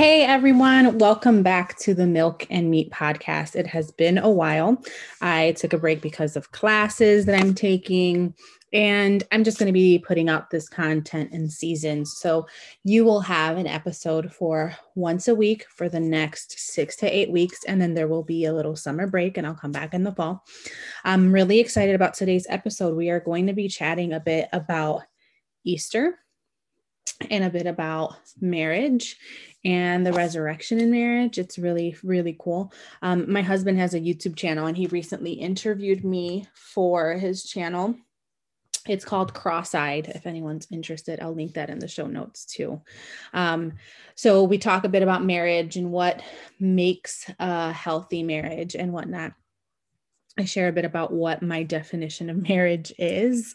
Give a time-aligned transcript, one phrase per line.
[0.00, 3.54] Hey everyone, welcome back to the Milk and Meat podcast.
[3.54, 4.82] It has been a while.
[5.20, 8.34] I took a break because of classes that I'm taking,
[8.72, 12.14] and I'm just going to be putting out this content in seasons.
[12.16, 12.46] So
[12.82, 17.30] you will have an episode for once a week for the next six to eight
[17.30, 20.02] weeks, and then there will be a little summer break, and I'll come back in
[20.02, 20.46] the fall.
[21.04, 22.96] I'm really excited about today's episode.
[22.96, 25.02] We are going to be chatting a bit about
[25.62, 26.16] Easter
[27.28, 29.18] and a bit about marriage
[29.64, 31.38] and the resurrection in marriage.
[31.38, 32.72] It's really, really cool.
[33.02, 37.96] Um, my husband has a YouTube channel and he recently interviewed me for his channel.
[38.88, 40.08] It's called Cross Eyed.
[40.08, 42.80] If anyone's interested, I'll link that in the show notes too.
[43.34, 43.74] Um,
[44.14, 46.22] so, we talk a bit about marriage and what
[46.58, 49.34] makes a healthy marriage and whatnot.
[50.38, 53.54] I share a bit about what my definition of marriage is.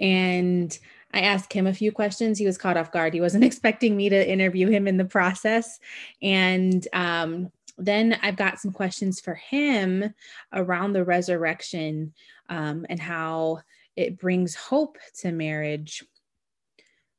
[0.00, 0.76] And
[1.14, 2.38] I asked him a few questions.
[2.38, 3.14] He was caught off guard.
[3.14, 5.78] He wasn't expecting me to interview him in the process.
[6.20, 10.12] And um, then I've got some questions for him
[10.52, 12.12] around the resurrection
[12.48, 13.60] um, and how
[13.96, 16.04] it brings hope to marriage.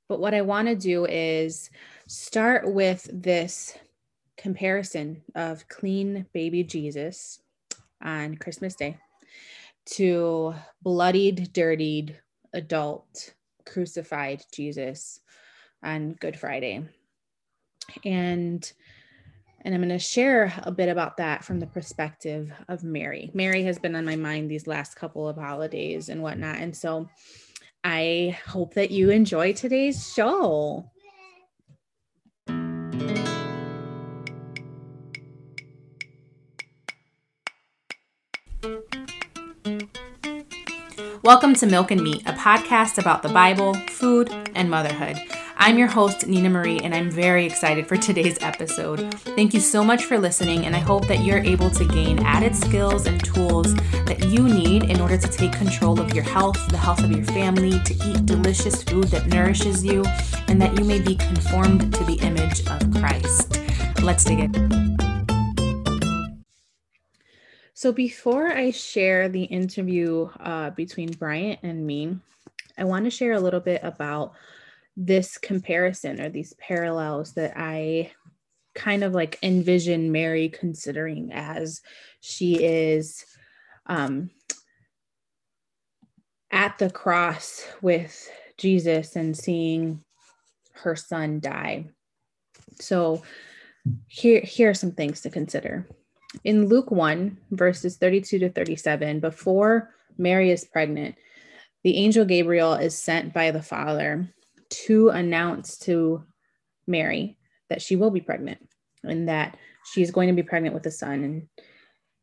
[0.10, 1.70] But what I want to do is
[2.06, 3.78] start with this
[4.38, 7.40] comparison of clean baby Jesus
[8.04, 8.98] on Christmas Day
[9.86, 12.20] to bloodied, dirtied
[12.54, 13.34] adult
[13.66, 15.20] crucified Jesus
[15.84, 16.88] on Good Friday.
[18.04, 18.72] And
[19.62, 23.32] and I'm going to share a bit about that from the perspective of Mary.
[23.34, 26.58] Mary has been on my mind these last couple of holidays and whatnot.
[26.58, 27.10] And so
[27.84, 30.92] I hope that you enjoy today's show.
[41.26, 45.20] Welcome to Milk and Meat, a podcast about the Bible, food, and motherhood.
[45.58, 49.12] I'm your host, Nina Marie, and I'm very excited for today's episode.
[49.36, 52.56] Thank you so much for listening, and I hope that you're able to gain added
[52.56, 53.74] skills and tools
[54.06, 57.26] that you need in order to take control of your health, the health of your
[57.26, 60.06] family, to eat delicious food that nourishes you,
[60.48, 63.60] and that you may be conformed to the image of Christ.
[64.04, 64.95] Let's dig in.
[67.86, 72.18] So before I share the interview uh, between Bryant and me,
[72.80, 74.34] I want to share a little bit about
[74.98, 78.10] this comparison or these parallels that I
[78.74, 81.84] kind of like envision Mary considering as
[82.22, 83.24] she is
[83.86, 84.32] um,
[86.50, 90.04] at the cross with Jesus and seeing
[90.72, 91.92] her son die.
[92.80, 93.22] So
[94.08, 95.88] here, here are some things to consider
[96.44, 101.16] in Luke 1, verses 32 to 37, before Mary is pregnant,
[101.84, 104.34] the angel Gabriel is sent by the Father
[104.70, 106.24] to announce to
[106.88, 107.38] Mary
[107.70, 108.60] that she will be pregnant
[109.04, 109.58] and that
[109.94, 111.24] she's going to be pregnant with a son.
[111.24, 111.48] And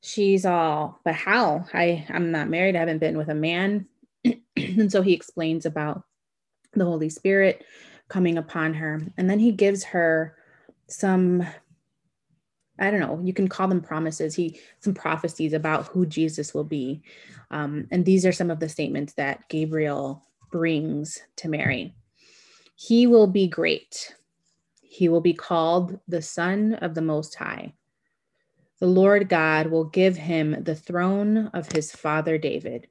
[0.01, 1.67] she's all, but how?
[1.73, 3.87] I, I'm not married, I haven't been with a man.
[4.57, 6.03] and so he explains about
[6.75, 7.65] the Holy Spirit
[8.09, 9.01] coming upon her.
[9.17, 10.37] And then he gives her
[10.89, 11.47] some
[12.79, 14.35] I don't know, you can call them promises.
[14.35, 17.03] He some prophecies about who Jesus will be.
[17.51, 21.95] Um, and these are some of the statements that Gabriel brings to Mary.
[22.75, 24.15] He will be great.
[24.81, 27.75] He will be called the Son of the Most High.
[28.81, 32.89] The Lord God will give him the throne of his father David.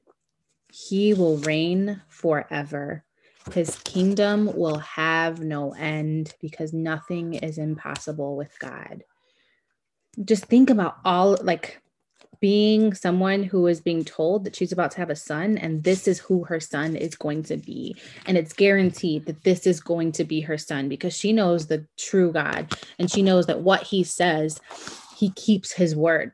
[0.72, 3.04] He will reign forever.
[3.52, 9.04] His kingdom will have no end because nothing is impossible with God
[10.24, 11.82] just think about all like
[12.40, 16.08] being someone who is being told that she's about to have a son and this
[16.08, 17.94] is who her son is going to be.
[18.26, 21.86] And it's guaranteed that this is going to be her son because she knows the
[21.96, 24.58] true god and she knows that what he says
[25.16, 26.32] he keeps his word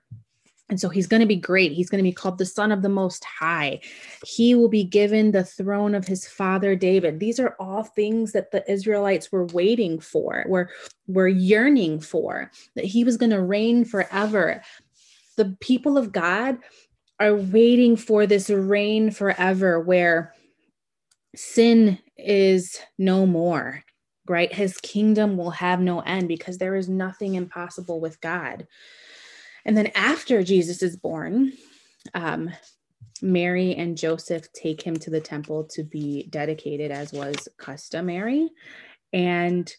[0.68, 1.72] and so he's going to be great.
[1.72, 3.80] He's going to be called the Son of the Most High.
[4.24, 7.20] He will be given the throne of his father David.
[7.20, 10.70] These are all things that the Israelites were waiting for, were,
[11.06, 14.62] were yearning for, that he was going to reign forever.
[15.36, 16.58] The people of God
[17.18, 20.34] are waiting for this reign forever where
[21.34, 23.82] sin is no more,
[24.28, 24.52] right?
[24.52, 28.66] His kingdom will have no end because there is nothing impossible with God.
[29.64, 31.52] And then after Jesus is born,
[32.14, 32.50] um,
[33.20, 38.48] Mary and Joseph take him to the temple to be dedicated, as was customary.
[39.12, 39.72] And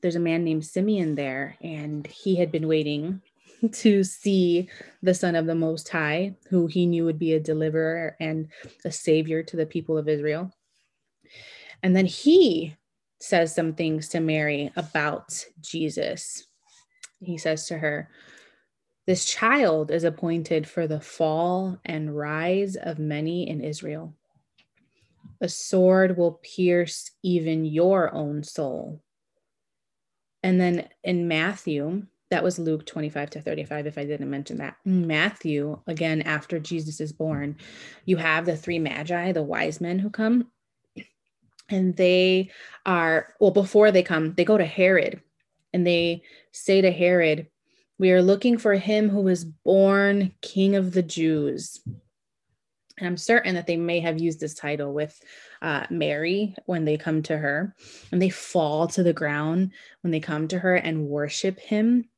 [0.00, 3.20] there's a man named Simeon there, and he had been waiting
[3.72, 4.68] to see
[5.02, 8.48] the Son of the Most High, who he knew would be a deliverer and
[8.84, 10.52] a savior to the people of Israel.
[11.82, 12.76] And then he
[13.20, 16.46] says some things to Mary about Jesus
[17.20, 18.10] He says to her,
[19.06, 24.14] This child is appointed for the fall and rise of many in Israel.
[25.40, 29.00] A sword will pierce even your own soul.
[30.42, 34.76] And then in Matthew, that was Luke 25 to 35, if I didn't mention that.
[34.84, 37.56] Matthew, again, after Jesus is born,
[38.04, 40.50] you have the three magi, the wise men who come.
[41.68, 42.50] And they
[42.84, 45.20] are, well, before they come, they go to Herod
[45.72, 47.48] and they say to Herod,
[47.98, 51.80] We are looking for him who was born king of the Jews.
[52.98, 55.18] And I'm certain that they may have used this title with
[55.62, 57.74] uh, Mary when they come to her
[58.10, 59.72] and they fall to the ground
[60.02, 62.08] when they come to her and worship him.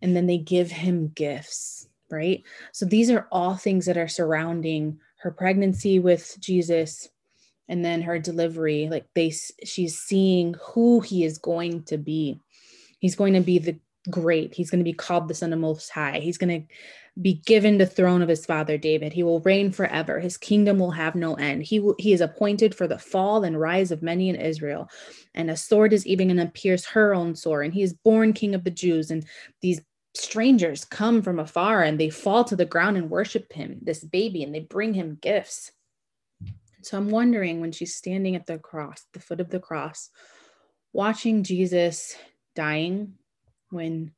[0.00, 2.44] And then they give him gifts, right?
[2.72, 7.08] So these are all things that are surrounding her pregnancy with Jesus
[7.68, 8.88] and then her delivery.
[8.88, 9.32] Like they,
[9.64, 12.40] she's seeing who he is going to be.
[13.00, 13.78] He's going to be the
[14.10, 14.54] great.
[14.54, 16.18] He's going to be called the Son of Most High.
[16.18, 16.74] He's going to
[17.20, 19.12] be given the throne of his father David.
[19.12, 20.20] He will reign forever.
[20.20, 21.64] His kingdom will have no end.
[21.64, 24.88] He will, he is appointed for the fall and rise of many in Israel.
[25.34, 27.62] And a sword is even going to pierce her own sore.
[27.62, 29.10] And he is born king of the Jews.
[29.10, 29.26] And
[29.62, 29.80] these
[30.14, 34.42] strangers come from afar and they fall to the ground and worship him, this baby,
[34.42, 35.72] and they bring him gifts.
[36.82, 40.10] So I'm wondering when she's standing at the cross, the foot of the cross,
[40.92, 42.16] watching Jesus
[42.54, 43.14] dying,
[43.70, 44.12] when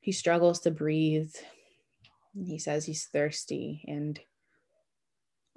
[0.00, 1.34] he struggles to breathe,
[2.34, 4.20] he says he's thirsty and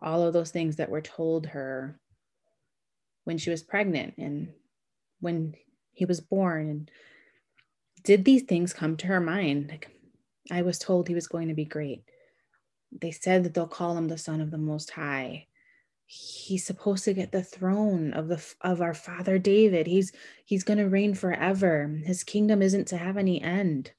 [0.02, 2.00] all of those things that were told her
[3.24, 4.54] when she was pregnant and
[5.20, 5.56] when
[5.94, 6.92] he was born and
[8.04, 9.70] did these things come to her mind?
[9.70, 9.90] Like
[10.52, 12.04] i was told he was going to be great.
[13.02, 15.48] They said that they'll call him the son of the most high
[16.08, 20.12] he's supposed to get the throne of the of our father david he's
[20.46, 23.92] he's going to reign forever his kingdom isn't to have any end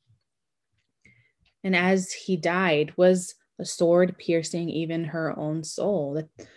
[1.65, 6.15] and as he died, was the sword piercing even her own soul.
[6.15, 6.49] That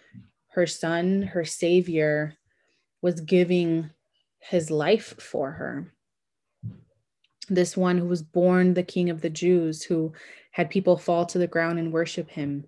[0.50, 2.36] her son, her savior,
[3.02, 3.90] was giving
[4.40, 5.94] his life for her.
[7.50, 10.14] This one who was born the king of the Jews, who
[10.52, 12.64] had people fall to the ground and worship him,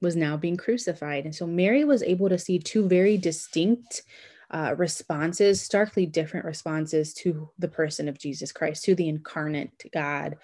[0.00, 1.24] was now being crucified.
[1.24, 4.02] And so Mary was able to see two very distinct
[4.50, 10.36] uh, responses, starkly different responses to the person of Jesus Christ, to the incarnate God,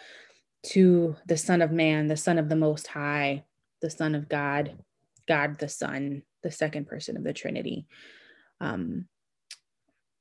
[0.65, 3.45] to the Son of Man, the Son of the Most High,
[3.81, 4.77] the Son of God,
[5.27, 7.87] God the Son, the second person of the Trinity.
[8.61, 9.07] Um,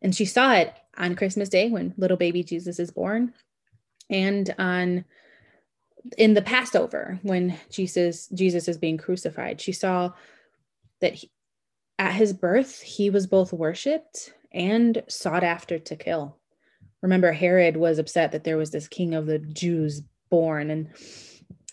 [0.02, 3.34] and she saw it on Christmas Day when little baby Jesus is born,
[4.10, 5.06] and on
[6.18, 9.62] in the Passover when Jesus Jesus is being crucified.
[9.62, 10.12] She saw
[11.02, 11.32] that he,
[12.00, 16.38] at his birth he was both worshipped and sought after to kill.
[17.02, 20.90] Remember, Herod was upset that there was this king of the Jews born and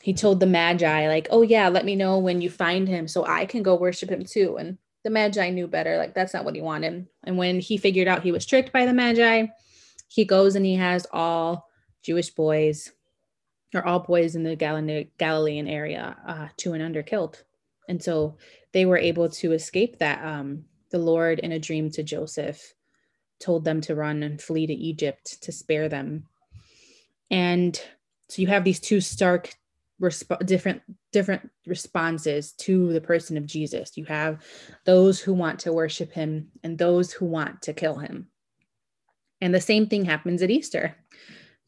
[0.02, 3.24] he told the magi like oh yeah let me know when you find him so
[3.24, 6.54] i can go worship him too and the magi knew better like that's not what
[6.54, 9.46] he wanted and when he figured out he was tricked by the magi
[10.08, 11.68] he goes and he has all
[12.02, 12.92] jewish boys
[13.74, 17.42] or all boys in the galilean area uh, two and under killed.
[17.88, 18.36] And so
[18.72, 22.74] they were able to escape that um, the lord in a dream to joseph
[23.38, 26.24] told them to run and flee to egypt to spare them.
[27.30, 27.80] And
[28.28, 29.54] so you have these two stark
[30.00, 33.96] resp- different different responses to the person of jesus.
[33.96, 34.44] You have
[34.84, 38.28] those who want to worship him and those who want to kill him.
[39.40, 40.96] And the same thing happens at easter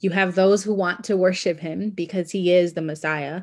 [0.02, 3.42] you have those who want to worship him because he is the messiah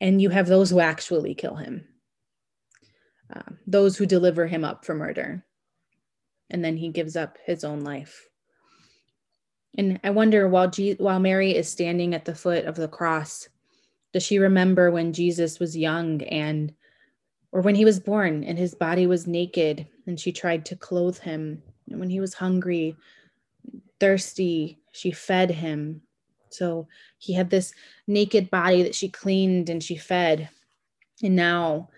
[0.00, 1.86] and you have those who actually kill him
[3.34, 5.44] uh, those who deliver him up for murder
[6.50, 8.28] and then he gives up his own life.
[9.76, 13.48] And I wonder while G- while Mary is standing at the foot of the cross,
[14.12, 16.72] does she remember when Jesus was young and
[17.52, 21.18] or when he was born and his body was naked and she tried to clothe
[21.18, 21.62] him?
[21.90, 22.96] And when he was hungry,
[24.00, 26.02] thirsty, she fed him.
[26.50, 26.88] So
[27.18, 27.72] he had this
[28.06, 30.48] naked body that she cleaned and she fed.
[31.22, 31.90] And now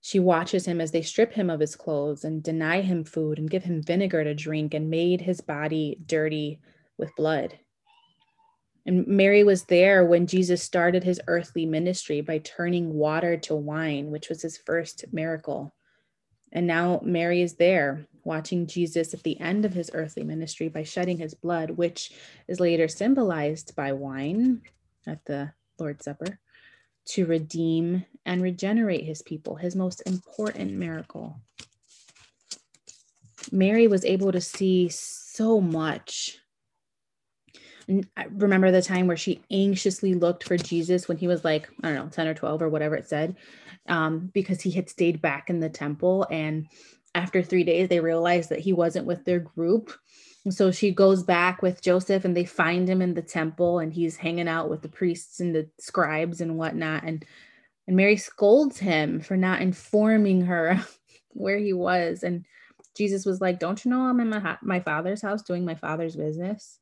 [0.00, 3.50] she watches him as they strip him of his clothes and deny him food and
[3.50, 6.60] give him vinegar to drink and made his body dirty
[6.96, 7.58] with blood.
[8.86, 14.10] And Mary was there when Jesus started his earthly ministry by turning water to wine,
[14.10, 15.74] which was his first miracle.
[16.52, 20.82] And now Mary is there watching Jesus at the end of his earthly ministry by
[20.82, 22.12] shedding his blood, which
[22.48, 24.62] is later symbolized by wine
[25.06, 26.38] at the Lord's Supper
[27.06, 31.40] to redeem and regenerate his people, his most important miracle.
[33.50, 36.38] Mary was able to see so much
[37.88, 41.68] And I remember the time where she anxiously looked for Jesus when he was like,
[41.82, 43.34] I don't know, 10 or 12 or whatever it said,
[43.88, 46.26] um, because he had stayed back in the temple.
[46.30, 46.66] And
[47.14, 49.92] after three days, they realized that he wasn't with their group.
[50.44, 53.92] And so she goes back with Joseph and they find him in the temple and
[53.92, 57.04] he's hanging out with the priests and the scribes and whatnot.
[57.04, 57.24] And
[57.88, 60.78] and Mary scolds him for not informing her
[61.30, 62.22] where he was.
[62.22, 62.44] And
[62.94, 66.14] Jesus was like, Don't you know I'm in my, my father's house doing my father's
[66.14, 66.78] business?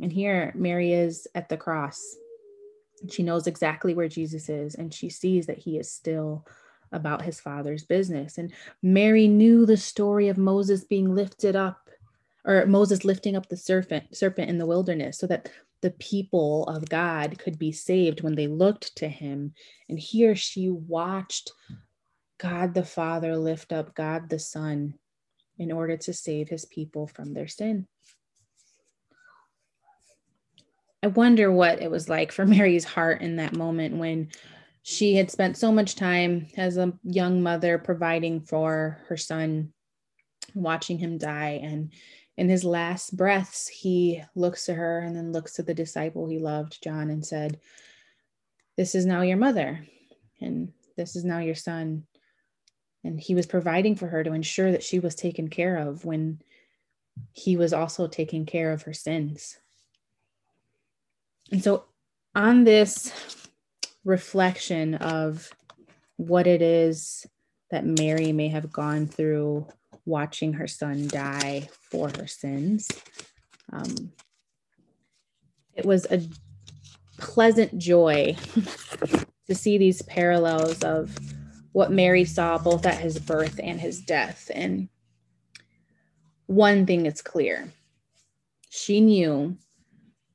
[0.00, 2.16] And here Mary is at the cross.
[3.10, 6.46] She knows exactly where Jesus is, and she sees that he is still
[6.92, 8.38] about his father's business.
[8.38, 8.52] And
[8.82, 11.90] Mary knew the story of Moses being lifted up,
[12.44, 15.50] or Moses lifting up the serpent, serpent in the wilderness, so that
[15.80, 19.54] the people of God could be saved when they looked to him.
[19.88, 21.52] And here she watched
[22.38, 24.94] God the Father lift up God the Son
[25.58, 27.86] in order to save his people from their sin.
[31.02, 34.30] I wonder what it was like for Mary's heart in that moment when
[34.82, 39.72] she had spent so much time as a young mother providing for her son,
[40.54, 41.60] watching him die.
[41.62, 41.92] And
[42.36, 46.38] in his last breaths, he looks to her and then looks to the disciple he
[46.38, 47.60] loved, John, and said,
[48.76, 49.86] This is now your mother,
[50.40, 52.04] and this is now your son.
[53.04, 56.40] And he was providing for her to ensure that she was taken care of when
[57.32, 59.58] he was also taking care of her sins.
[61.50, 61.84] And so,
[62.34, 63.12] on this
[64.04, 65.50] reflection of
[66.16, 67.26] what it is
[67.70, 69.66] that Mary may have gone through
[70.04, 72.88] watching her son die for her sins,
[73.72, 74.12] um,
[75.74, 76.22] it was a
[77.18, 78.36] pleasant joy
[79.46, 81.16] to see these parallels of
[81.72, 84.50] what Mary saw both at his birth and his death.
[84.54, 84.88] And
[86.46, 87.72] one thing is clear
[88.70, 89.56] she knew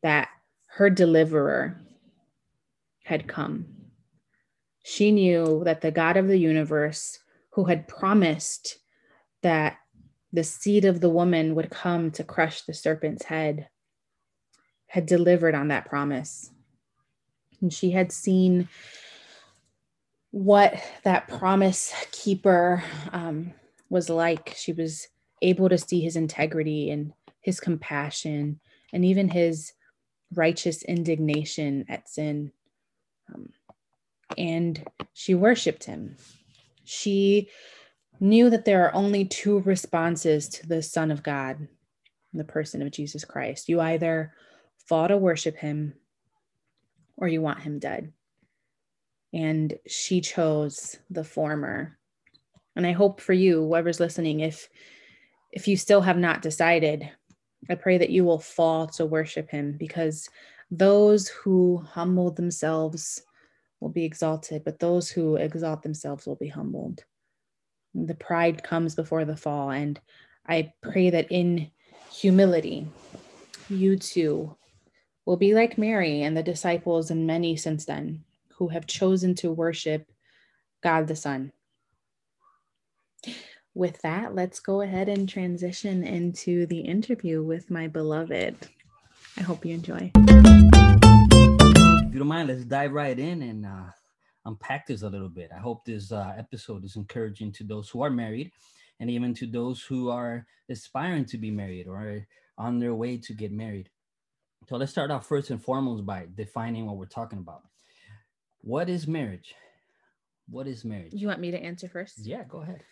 [0.01, 0.29] that
[0.75, 1.79] her deliverer
[3.03, 3.65] had come.
[4.83, 7.19] She knew that the God of the universe,
[7.51, 8.79] who had promised
[9.43, 9.77] that
[10.31, 13.69] the seed of the woman would come to crush the serpent's head,
[14.87, 16.49] had delivered on that promise.
[17.61, 18.67] And she had seen
[20.31, 23.53] what that promise keeper um,
[23.89, 24.55] was like.
[24.57, 25.07] She was
[25.43, 28.59] able to see his integrity and his compassion
[28.91, 29.73] and even his
[30.35, 32.51] righteous indignation at sin.
[33.33, 33.49] Um,
[34.37, 36.15] and she worshiped him.
[36.83, 37.49] She
[38.19, 41.67] knew that there are only two responses to the Son of God,
[42.33, 43.69] the person of Jesus Christ.
[43.69, 44.33] You either
[44.87, 45.93] fall to worship him
[47.17, 48.11] or you want him dead.
[49.33, 51.97] And she chose the former.
[52.75, 54.69] And I hope for you, whoever's listening, if
[55.51, 57.11] if you still have not decided,
[57.69, 60.29] I pray that you will fall to worship him because
[60.69, 63.21] those who humble themselves
[63.79, 67.03] will be exalted, but those who exalt themselves will be humbled.
[67.93, 69.71] The pride comes before the fall.
[69.71, 69.99] And
[70.47, 71.71] I pray that in
[72.11, 72.87] humility,
[73.69, 74.55] you too
[75.25, 78.23] will be like Mary and the disciples and many since then
[78.57, 80.11] who have chosen to worship
[80.81, 81.51] God the Son
[83.75, 88.55] with that, let's go ahead and transition into the interview with my beloved.
[89.37, 90.11] I hope you enjoy.
[90.15, 93.89] If you don't mind, let's dive right in and uh,
[94.45, 95.49] unpack this a little bit.
[95.55, 98.51] I hope this uh, episode is encouraging to those who are married
[98.99, 102.27] and even to those who are aspiring to be married or
[102.57, 103.89] on their way to get married.
[104.69, 107.63] So let's start off first and foremost by defining what we're talking about.
[108.61, 109.55] What is marriage?
[110.47, 111.13] What is marriage?
[111.13, 112.19] You want me to answer first?
[112.19, 112.83] Yeah, go ahead.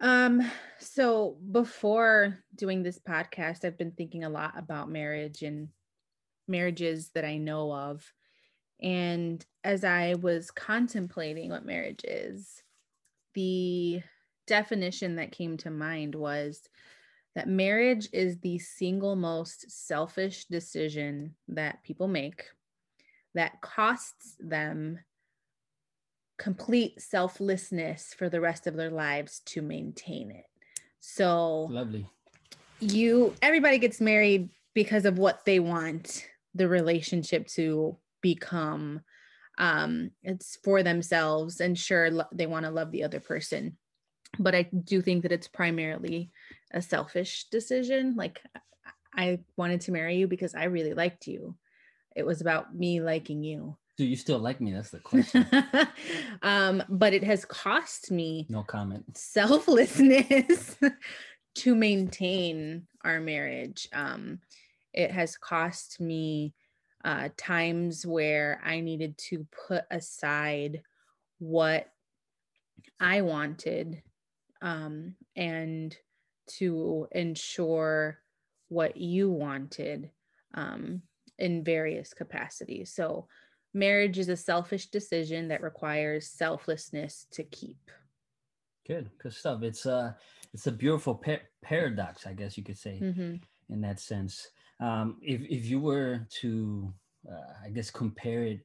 [0.00, 5.68] Um, so before doing this podcast, I've been thinking a lot about marriage and
[6.48, 8.10] marriages that I know of.
[8.80, 12.62] And as I was contemplating what marriage is,
[13.34, 14.02] the
[14.46, 16.62] definition that came to mind was
[17.34, 22.44] that marriage is the single most selfish decision that people make
[23.34, 24.98] that costs them
[26.40, 30.46] complete selflessness for the rest of their lives to maintain it.
[31.00, 32.06] So lovely.
[32.80, 39.02] You everybody gets married because of what they want the relationship to become.
[39.58, 43.76] Um, it's for themselves, and sure, lo- they want to love the other person,
[44.38, 46.30] but I do think that it's primarily
[46.72, 48.14] a selfish decision.
[48.16, 48.40] Like,
[49.14, 51.56] I wanted to marry you because I really liked you.
[52.16, 53.76] It was about me liking you.
[54.00, 54.72] Do you still like me?
[54.72, 55.46] That's the question.
[56.42, 60.78] um, but it has cost me no comment selflessness
[61.56, 63.86] to maintain our marriage.
[63.92, 64.38] Um,
[64.94, 66.54] it has cost me
[67.04, 70.80] uh, times where I needed to put aside
[71.38, 71.86] what
[72.98, 74.02] I wanted
[74.62, 75.94] um, and
[76.56, 78.18] to ensure
[78.68, 80.10] what you wanted
[80.54, 81.02] um,
[81.38, 82.94] in various capacities.
[82.94, 83.28] So,
[83.72, 87.90] marriage is a selfish decision that requires selflessness to keep.
[88.86, 89.62] Good, good stuff.
[89.62, 90.16] It's a
[90.52, 93.36] it's a beautiful par- paradox, I guess you could say, mm-hmm.
[93.72, 94.48] in that sense.
[94.80, 96.92] Um, if if you were to,
[97.30, 98.60] uh, I guess, compare it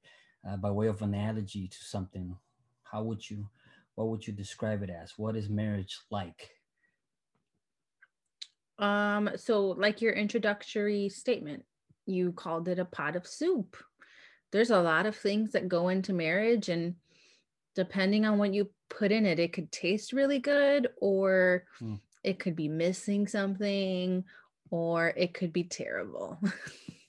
[0.48, 2.36] uh, by way of analogy to something,
[2.84, 3.48] how would you,
[3.96, 5.14] what would you describe it as?
[5.18, 6.50] What is marriage like?
[8.80, 11.64] Um, so like your introductory statement,
[12.06, 13.78] you called it a pot of soup.
[14.56, 16.96] There's a lot of things that go into marriage and
[17.76, 22.00] depending on what you put in it, it could taste really good or mm.
[22.24, 24.24] it could be missing something
[24.70, 26.40] or it could be terrible.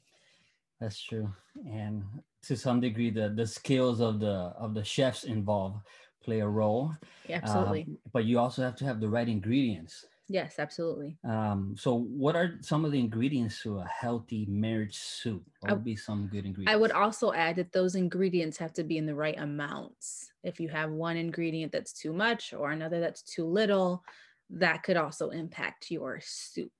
[0.81, 1.33] That's true.
[1.71, 2.03] And
[2.43, 5.87] to some degree the the skills of the of the chefs involved
[6.25, 6.97] play a role.
[7.29, 7.83] Yeah, absolutely.
[7.83, 11.17] Um, but you also have to have the right ingredients Yes, absolutely.
[11.25, 15.45] Um, so what are some of the ingredients to a healthy marriage soup?
[15.61, 16.73] What would be some good ingredients?
[16.73, 20.33] I would also add that those ingredients have to be in the right amounts.
[20.43, 24.03] If you have one ingredient that's too much or another that's too little,
[24.51, 26.73] that could also impact your soup.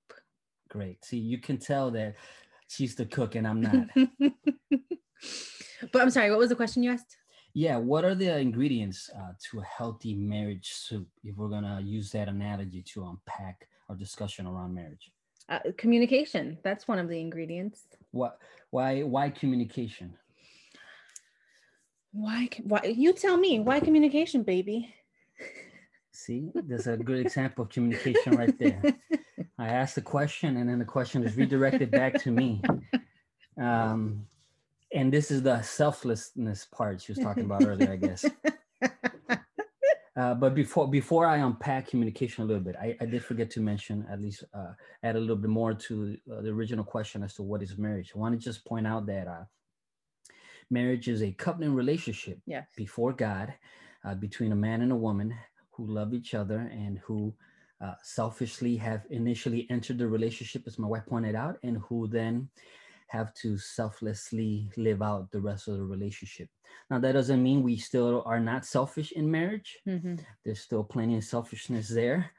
[0.69, 1.03] Great.
[1.05, 2.15] See, you can tell that
[2.67, 3.87] she's the cook and I'm not.
[5.91, 7.15] but I'm sorry, what was the question you asked?
[7.57, 11.07] Yeah, what are the ingredients uh, to a healthy marriage soup?
[11.23, 15.11] If we're gonna use that analogy to unpack our discussion around marriage,
[15.49, 16.59] uh, communication.
[16.61, 17.87] That's one of the ingredients.
[18.11, 18.37] What?
[18.69, 19.01] Why?
[19.01, 20.13] Why communication?
[22.11, 22.47] Why?
[22.61, 22.93] Why?
[22.95, 23.59] You tell me.
[23.59, 24.93] Why communication, baby?
[26.11, 28.83] See, there's a good example of communication right there.
[29.57, 32.61] I asked a question, and then the question is redirected back to me.
[33.59, 34.27] Um,
[34.93, 38.25] and this is the selflessness part she was talking about earlier, I guess.
[40.17, 43.59] Uh, but before before I unpack communication a little bit, I, I did forget to
[43.59, 44.73] mention at least uh,
[45.03, 48.13] add a little bit more to uh, the original question as to what is marriage.
[48.15, 49.43] I want to just point out that uh,
[50.71, 52.65] marriage is a covenant relationship yes.
[52.75, 53.53] before God
[54.05, 55.35] uh, between a man and a woman
[55.69, 57.31] who love each other and who
[57.79, 62.49] uh, selfishly have initially entered the relationship, as my wife pointed out, and who then
[63.07, 66.49] have to selflessly live out the rest of the relationship.
[66.89, 69.77] Now, that doesn't mean we still are not selfish in marriage.
[69.87, 70.15] Mm-hmm.
[70.43, 72.31] There's still plenty of selfishness there,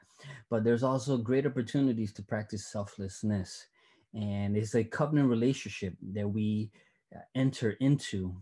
[0.49, 3.67] but there's also great opportunities to practice selflessness.
[4.13, 6.71] And it's a covenant relationship that we
[7.15, 8.35] uh, enter into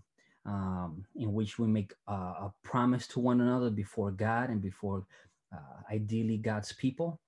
[0.45, 5.05] um, in which we make uh, a promise to one another before God and before
[5.53, 7.19] uh, ideally God's people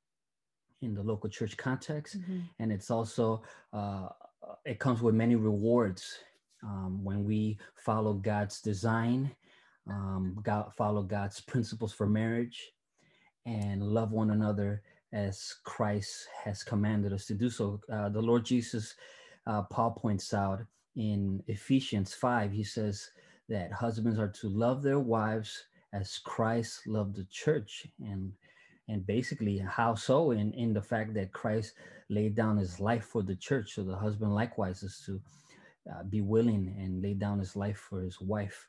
[0.82, 2.20] in the local church context.
[2.20, 2.40] Mm-hmm.
[2.60, 4.08] And it's also uh,
[4.66, 6.20] it comes with many rewards
[6.64, 9.32] um, when we follow God's design,
[9.88, 12.72] um, God, follow God's principles for marriage,
[13.46, 14.82] and love one another
[15.14, 17.80] as Christ has commanded us to do so.
[17.92, 18.96] Uh, the Lord Jesus,
[19.48, 20.62] uh, Paul points out
[20.96, 23.10] in Ephesians 5, he says
[23.48, 27.88] that husbands are to love their wives as Christ loved the church.
[28.00, 28.32] And
[28.90, 31.74] and basically how so in in the fact that christ
[32.10, 35.22] laid down his life for the church so the husband likewise is to
[35.90, 38.68] uh, be willing and lay down his life for his wife.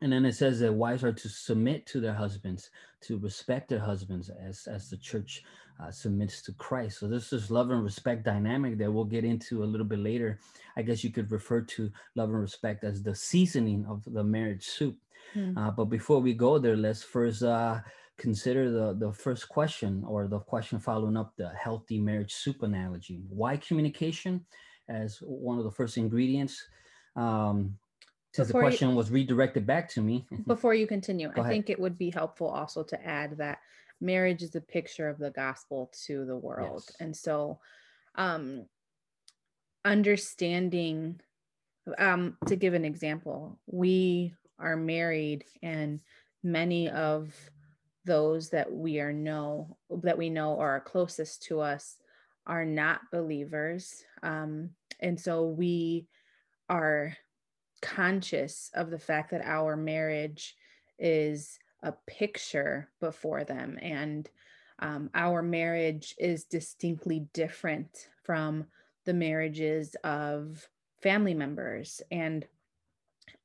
[0.00, 2.70] And then it says that wives are to submit to their husbands
[3.02, 5.42] to respect their husbands as as the church
[5.82, 6.98] uh, submits to christ.
[6.98, 10.40] So this is love and respect dynamic that we'll get into a little bit later.
[10.76, 14.66] I guess you could refer to love and respect as the seasoning of the marriage
[14.66, 14.98] soup.
[15.34, 15.56] Mm.
[15.56, 17.80] uh, but before we go there let's first uh,
[18.18, 23.22] consider the, the first question or the question following up the healthy marriage soup analogy.
[23.28, 24.44] Why communication
[24.88, 26.62] as one of the first ingredients?
[27.16, 27.76] Um,
[28.32, 30.26] since before the question you, was redirected back to me.
[30.46, 33.58] before you continue, I think it would be helpful also to add that
[34.00, 36.84] marriage is a picture of the gospel to the world.
[36.86, 36.96] Yes.
[37.00, 37.60] And so
[38.16, 38.66] um,
[39.84, 41.20] understanding,
[41.98, 46.00] um, to give an example, we are married and
[46.42, 47.34] many of
[48.04, 51.96] those that we are know that we know or are closest to us
[52.46, 54.04] are not believers.
[54.22, 56.06] Um, and so we
[56.68, 57.16] are
[57.80, 60.54] conscious of the fact that our marriage
[60.98, 64.28] is a picture before them and
[64.80, 68.66] um, our marriage is distinctly different from
[69.04, 70.68] the marriages of
[71.02, 72.02] family members.
[72.10, 72.46] And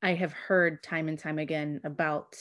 [0.02, 2.36] i have heard time and time again about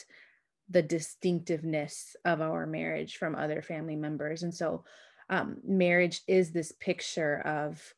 [0.70, 4.44] the distinctiveness of our marriage from other family members.
[4.44, 4.84] And so,
[5.30, 7.94] um, marriage is this picture of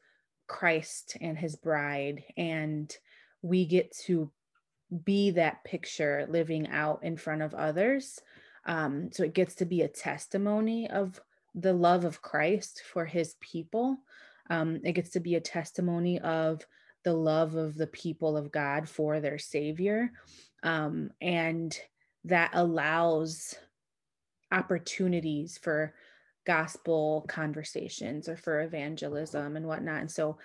[0.47, 2.93] Christ and his bride, and
[3.41, 4.31] we get to
[5.05, 8.19] be that picture living out in front of others.
[8.65, 11.19] Um, so it gets to be a testimony of
[11.55, 13.97] the love of Christ for his people.
[14.49, 16.65] Um, it gets to be a testimony of
[17.03, 20.11] the love of the people of God for their Savior.
[20.63, 21.75] Um, and
[22.25, 23.55] that allows
[24.51, 25.93] opportunities for
[26.45, 30.01] gospel conversations or for evangelism and whatnot.
[30.01, 30.37] And so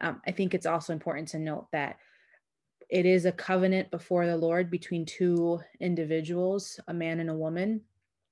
[0.00, 1.98] um, I think it's also important to note that
[2.90, 7.80] it is a covenant before the Lord between two individuals, a man and a woman,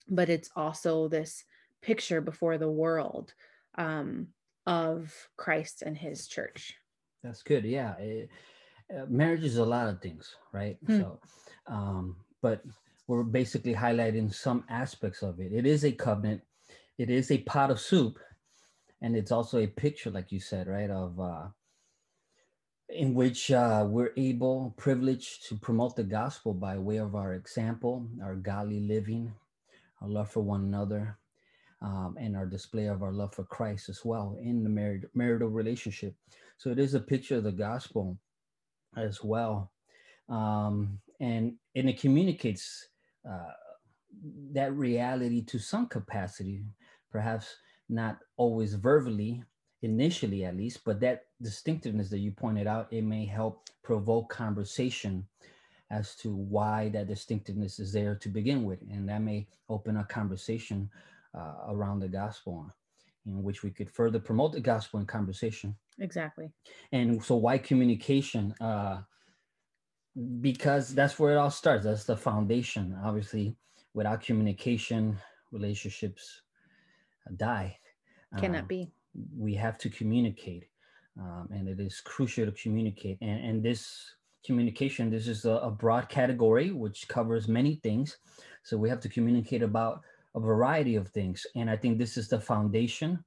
[0.08, 1.44] but it's also this
[1.80, 3.32] picture before the world
[3.76, 4.28] um,
[4.66, 6.74] of Christ and his church.
[7.22, 7.64] That's good.
[7.64, 7.96] Yeah.
[7.98, 8.30] It,
[8.94, 10.76] uh, marriage is a lot of things, right?
[10.86, 11.00] Hmm.
[11.00, 11.20] So,
[11.66, 12.62] um, but
[13.12, 15.52] we're basically highlighting some aspects of it.
[15.52, 16.40] It is a covenant,
[16.96, 18.18] it is a pot of soup,
[19.02, 21.48] and it's also a picture, like you said, right, of uh,
[22.88, 28.06] in which uh, we're able, privileged to promote the gospel by way of our example,
[28.22, 29.34] our godly living,
[30.00, 31.18] our love for one another,
[31.82, 35.48] um, and our display of our love for Christ as well in the married, marital
[35.48, 36.14] relationship.
[36.56, 38.16] So it is a picture of the gospel
[38.96, 39.70] as well.
[40.30, 42.88] Um, and, and it communicates
[43.28, 43.52] uh,
[44.52, 46.64] that reality to some capacity,
[47.10, 47.56] perhaps
[47.88, 49.42] not always verbally,
[49.82, 55.26] initially at least, but that distinctiveness that you pointed out, it may help provoke conversation
[55.90, 58.80] as to why that distinctiveness is there to begin with.
[58.90, 60.88] And that may open a conversation
[61.34, 62.72] uh, around the gospel
[63.26, 65.76] in which we could further promote the gospel in conversation.
[65.98, 66.50] Exactly.
[66.92, 68.54] And so why communication?
[68.60, 69.02] Uh,
[70.40, 71.84] because that's where it all starts.
[71.84, 72.96] That's the foundation.
[73.02, 73.56] Obviously,
[73.94, 75.18] without communication,
[75.50, 76.42] relationships
[77.36, 77.78] die.
[78.38, 78.92] Cannot uh, be.
[79.36, 80.64] We have to communicate,
[81.20, 83.18] um, and it is crucial to communicate.
[83.20, 88.18] And, and this communication, this is a, a broad category which covers many things.
[88.62, 90.02] So we have to communicate about
[90.34, 91.46] a variety of things.
[91.54, 93.22] And I think this is the foundation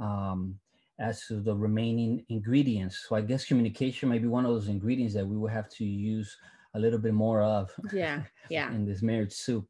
[0.00, 0.58] um,
[1.00, 3.06] as to the remaining ingredients.
[3.08, 5.84] So I guess communication may be one of those ingredients that we will have to
[5.84, 6.36] use
[6.74, 7.70] a little bit more of.
[7.92, 8.70] Yeah, yeah.
[8.74, 9.66] in this marriage soup.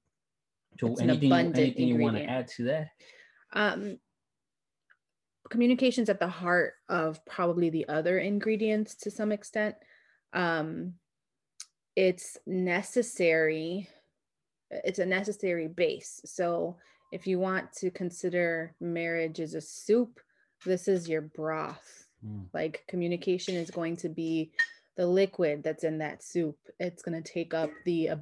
[0.81, 2.89] So it's anything, anything you want to add to that?
[3.53, 3.99] Um,
[5.51, 9.75] communication's at the heart of probably the other ingredients to some extent.
[10.33, 10.95] Um,
[11.97, 13.89] it's necessary
[14.71, 16.21] it's a necessary base.
[16.25, 16.77] So
[17.13, 20.21] if you want to consider marriage as a soup,
[20.65, 22.07] this is your broth.
[22.25, 22.47] Mm.
[22.53, 24.53] Like communication is going to be
[24.97, 26.57] the liquid that's in that soup.
[26.81, 28.17] It's going to take up the uh,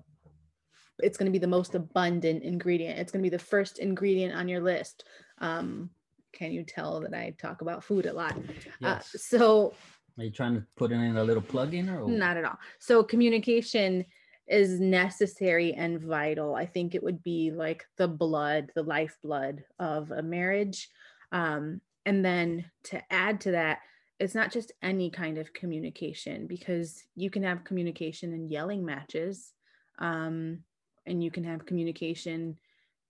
[0.98, 2.98] it's going to be the most abundant ingredient.
[2.98, 5.04] It's going to be the first ingredient on your list.
[5.38, 5.90] Um,
[6.32, 8.36] can you tell that I talk about food a lot?
[8.36, 8.42] Uh,
[8.80, 9.14] yes.
[9.14, 9.74] Uh, so,
[10.18, 12.58] are you trying to put in a little plug in or not at all?
[12.78, 14.04] So, communication
[14.46, 16.54] is necessary and vital.
[16.54, 20.88] I think it would be like the blood, the lifeblood of a marriage.
[21.32, 23.80] Um, and then to add to that,
[24.18, 29.52] it's not just any kind of communication because you can have communication in yelling matches
[29.98, 30.60] um,
[31.04, 32.56] and you can have communication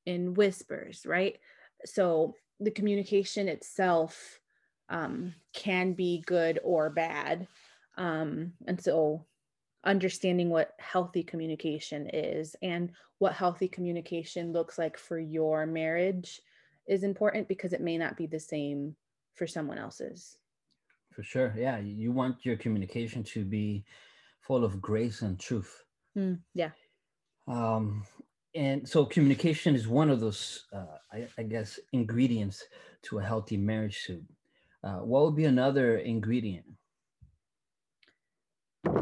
[0.06, 1.38] in whispers, right?
[1.85, 4.40] So the communication itself
[4.88, 7.46] um, can be good or bad.
[7.98, 9.26] Um, and so
[9.85, 16.40] understanding what healthy communication is and what healthy communication looks like for your marriage
[16.87, 18.96] is important because it may not be the same
[19.35, 20.38] for someone else's.
[21.12, 21.55] For sure.
[21.57, 21.79] Yeah.
[21.79, 23.85] You want your communication to be
[24.40, 25.85] full of grace and truth.
[26.16, 26.70] Mm, yeah.
[27.49, 28.05] Um,
[28.55, 32.64] and so communication is one of those, uh, I, I, guess, ingredients
[33.03, 34.25] to a healthy marriage soup.
[34.83, 36.64] Uh, what would be another ingredient?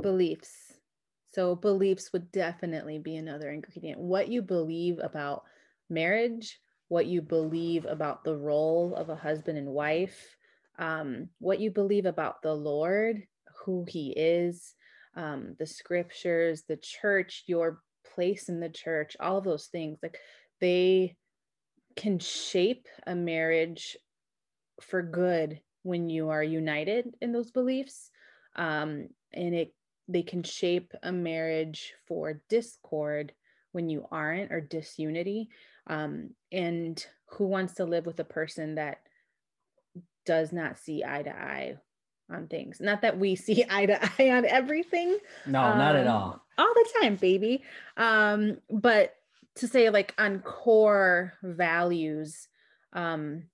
[0.03, 0.75] Beliefs.
[1.33, 3.99] So beliefs would definitely be another ingredient.
[4.01, 5.45] What you believe about
[5.91, 6.61] marriage,
[6.95, 10.37] what you believe about the role of a husband and wife,
[10.79, 13.21] um, what you believe about the Lord,
[13.65, 14.77] who He is,
[15.17, 17.81] um, the scriptures, the church, your
[18.15, 20.19] place in the church, all of those things, like
[20.61, 21.17] they
[21.97, 23.97] can shape a marriage
[24.81, 28.09] for good when you are united in those beliefs.
[28.55, 29.75] Um, and it
[30.07, 33.33] they can shape a marriage for discord
[33.73, 35.49] when you aren't or disunity
[35.87, 38.99] um, and who wants to live with a person that
[40.25, 41.77] does not see eye to eye
[42.31, 42.81] on things?
[42.81, 45.19] Not that we see eye to eye on everything.
[45.47, 46.43] No um, not at um, all.
[46.59, 47.63] all the time baby.
[47.97, 49.15] Um, but
[49.57, 52.49] to say like on core values
[52.95, 53.45] um,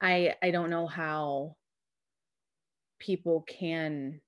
[0.00, 1.56] i i don't know how
[2.98, 4.20] people can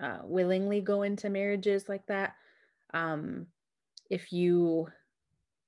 [0.00, 2.34] uh, willingly go into marriages like that.
[2.92, 3.46] Um,
[4.10, 4.88] if you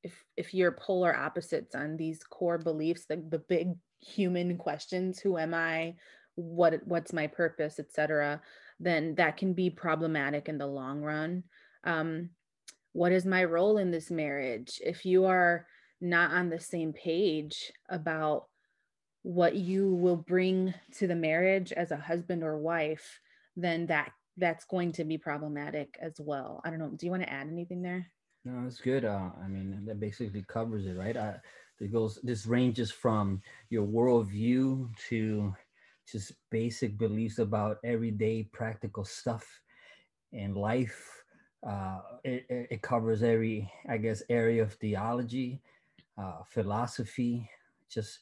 [0.07, 3.69] if if you're polar opposites on these core beliefs the, the big
[4.01, 5.95] human questions who am i
[6.35, 8.40] what what's my purpose etc
[8.79, 11.45] then that can be problematic in the long run.
[11.85, 12.31] Um,
[12.92, 14.81] what is my role in this marriage?
[14.85, 15.66] If you are
[16.01, 18.45] not on the same page about
[19.23, 23.19] what you will bring to the marriage as a husband or wife
[23.57, 26.61] then that that's going to be problematic as well.
[26.64, 28.11] I don't know do you want to add anything there
[28.46, 31.16] no it's good uh, i mean that basically covers it right?
[31.16, 31.35] Uh,
[31.80, 35.54] it goes this ranges from your worldview to
[36.11, 39.44] just basic beliefs about everyday practical stuff
[40.32, 41.24] in life
[41.68, 45.61] uh, it, it covers every i guess area of theology
[46.16, 47.50] uh, philosophy
[47.90, 48.20] just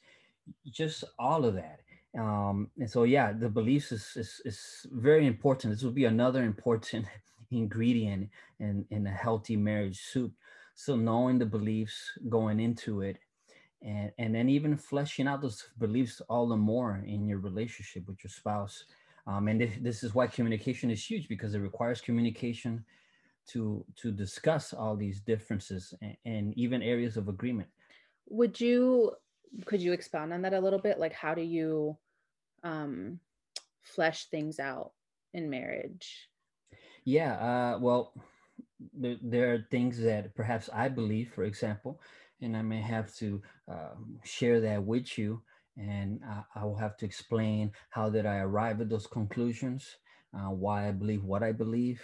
[0.71, 1.81] just all of that.
[2.19, 5.75] Um, and so yeah the beliefs is, is, is very important.
[5.75, 7.07] This will be another important
[7.51, 8.31] ingredient
[8.61, 10.33] in in a healthy marriage soup.
[10.75, 13.19] So knowing the beliefs going into it
[13.85, 18.25] and and then even fleshing out those beliefs all the more in your relationship with
[18.25, 18.85] your spouse.
[19.27, 22.85] Um, and this, is why communication is huge because it requires communication
[23.49, 27.69] to to discuss all these differences and, and even areas of agreement.
[28.29, 29.13] Would you
[29.67, 30.99] could you expound on that a little bit?
[30.99, 31.97] Like how do you
[32.63, 33.21] um
[33.83, 34.93] flesh things out
[35.35, 36.31] in marriage
[37.05, 38.13] yeah uh well
[38.95, 42.01] there, there are things that perhaps i believe for example
[42.41, 43.41] and i may have to
[43.71, 45.43] uh, share that with you
[45.77, 49.97] and I, I, will have to explain how did i arrive at those conclusions
[50.35, 52.03] uh, why i believe what i believe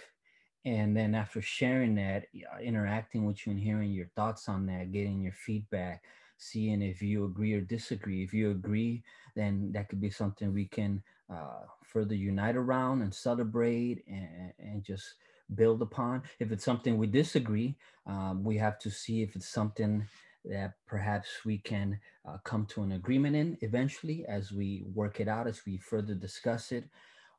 [0.65, 2.25] and then after sharing that
[2.61, 6.03] interacting with you and hearing your thoughts on that getting your feedback
[6.37, 8.23] seeing if you agree or disagree.
[8.23, 9.03] If you agree
[9.35, 11.01] then that could be something we can
[11.31, 15.15] uh, further unite around and celebrate and, and just
[15.55, 17.75] build upon if it's something we disagree
[18.07, 20.05] um, we have to see if it's something
[20.45, 25.27] that perhaps we can uh, come to an agreement in eventually as we work it
[25.27, 26.85] out as we further discuss it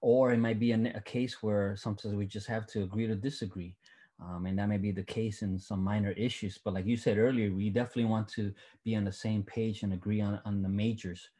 [0.02, 3.14] or it might be a, a case where sometimes we just have to agree to
[3.14, 3.74] disagree.
[4.20, 6.58] Um, and that may be the case in some minor issues.
[6.62, 8.52] But like you said earlier, we definitely want to
[8.84, 11.30] be on the same page and agree on, on the majors.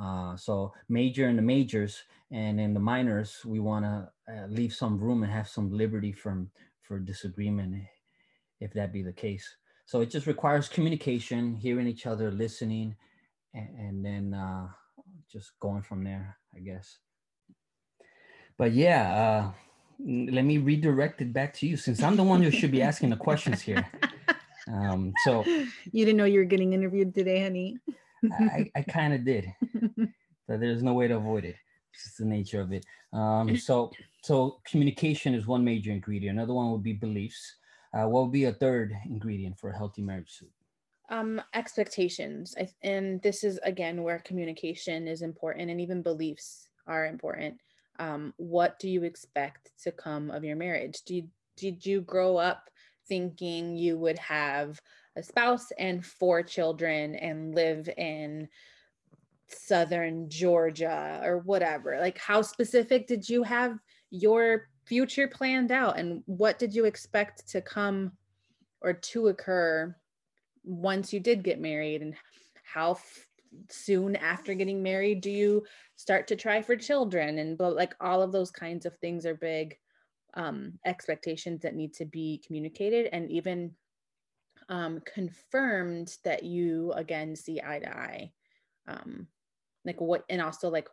[0.00, 4.72] Uh, so major in the majors, and in the minors, we want to uh, leave
[4.72, 6.50] some room and have some liberty from
[6.80, 7.82] for disagreement,
[8.60, 9.56] if that be the case.
[9.86, 12.96] So it just requires communication, hearing each other, listening,
[13.52, 14.68] and, and then uh,
[15.30, 16.98] just going from there, I guess
[18.58, 19.52] but yeah, uh,
[20.06, 23.10] let me redirect it back to you since I'm the one who should be asking
[23.10, 23.86] the questions here.
[24.72, 27.78] Um, so you didn't know you were getting interviewed today, honey.
[28.32, 29.52] I, I kind of did,
[30.48, 31.56] but there's no way to avoid it.
[31.92, 32.84] It's just the nature of it.
[33.12, 33.90] Um, so,
[34.22, 36.38] so communication is one major ingredient.
[36.38, 37.56] Another one would be beliefs.
[37.92, 40.50] Uh, what would be a third ingredient for a healthy marriage soup?
[41.10, 47.06] Um, expectations, I, and this is again where communication is important, and even beliefs are
[47.06, 47.60] important
[47.98, 51.02] um, what do you expect to come of your marriage?
[51.04, 52.70] Did, did you grow up
[53.08, 54.80] thinking you would have
[55.16, 58.48] a spouse and four children and live in
[59.48, 61.98] southern Georgia or whatever?
[62.00, 63.78] Like, how specific did you have
[64.10, 65.98] your future planned out?
[65.98, 68.12] And what did you expect to come
[68.80, 69.94] or to occur
[70.64, 72.02] once you did get married?
[72.02, 72.14] And
[72.64, 72.98] how
[73.70, 75.64] soon after getting married do you
[75.96, 79.34] start to try for children and but like all of those kinds of things are
[79.34, 79.76] big
[80.34, 83.70] um, expectations that need to be communicated and even
[84.72, 88.32] um, confirmed that you again see eye to eye
[88.88, 89.26] um,
[89.84, 90.88] like what and also like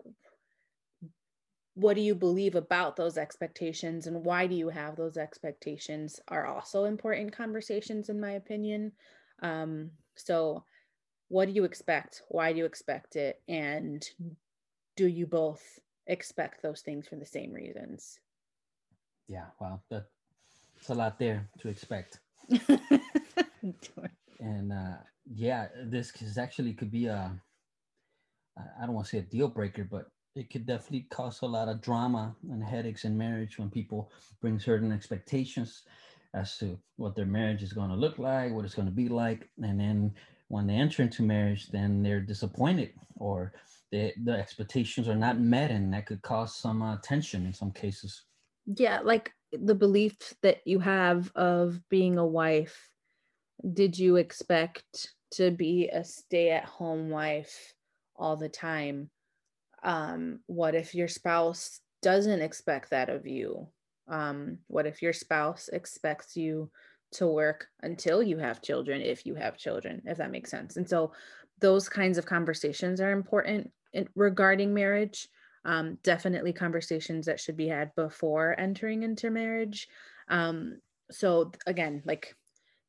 [1.76, 6.46] what do you believe about those expectations and why do you have those expectations are
[6.46, 8.92] also important conversations in my opinion
[9.42, 10.64] um, so
[11.30, 12.24] what do you expect?
[12.28, 13.42] Why do you expect it?
[13.48, 14.04] And
[14.98, 18.20] do you both expect those things for the same reasons?
[19.28, 22.20] Yeah, wow, that's a lot there to expect.
[24.40, 24.98] and uh,
[25.32, 27.32] yeah, this is actually could be a,
[28.58, 31.68] I don't want to say a deal breaker, but it could definitely cause a lot
[31.68, 35.84] of drama and headaches in marriage when people bring certain expectations
[36.34, 39.10] as to what their marriage is going to look like, what it's going to be
[39.10, 40.14] like, and then
[40.48, 43.54] when they enter into marriage, then they're disappointed or
[43.92, 47.72] the the expectations are not met, and that could cause some uh, tension in some
[47.72, 48.24] cases.
[48.66, 52.90] Yeah, like the belief that you have of being a wife.
[53.74, 57.74] Did you expect to be a stay-at-home wife
[58.16, 59.10] all the time?
[59.84, 63.68] um, what if your spouse doesn't expect that of you?
[64.08, 66.72] Um, what if your spouse expects you
[67.12, 70.78] to work until you have children if you have children if that makes sense?
[70.78, 71.12] And so
[71.60, 75.28] those kinds of conversations are important in, regarding marriage.
[75.66, 79.90] Um, definitely conversations that should be had before entering into marriage.
[80.30, 80.80] Um,
[81.12, 82.36] so again like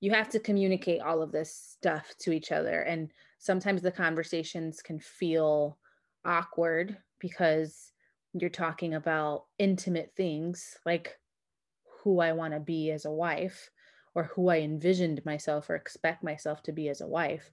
[0.00, 4.82] you have to communicate all of this stuff to each other and sometimes the conversations
[4.82, 5.78] can feel
[6.24, 7.92] awkward because
[8.32, 11.18] you're talking about intimate things like
[12.02, 13.70] who I want to be as a wife
[14.14, 17.50] or who I envisioned myself or expect myself to be as a wife,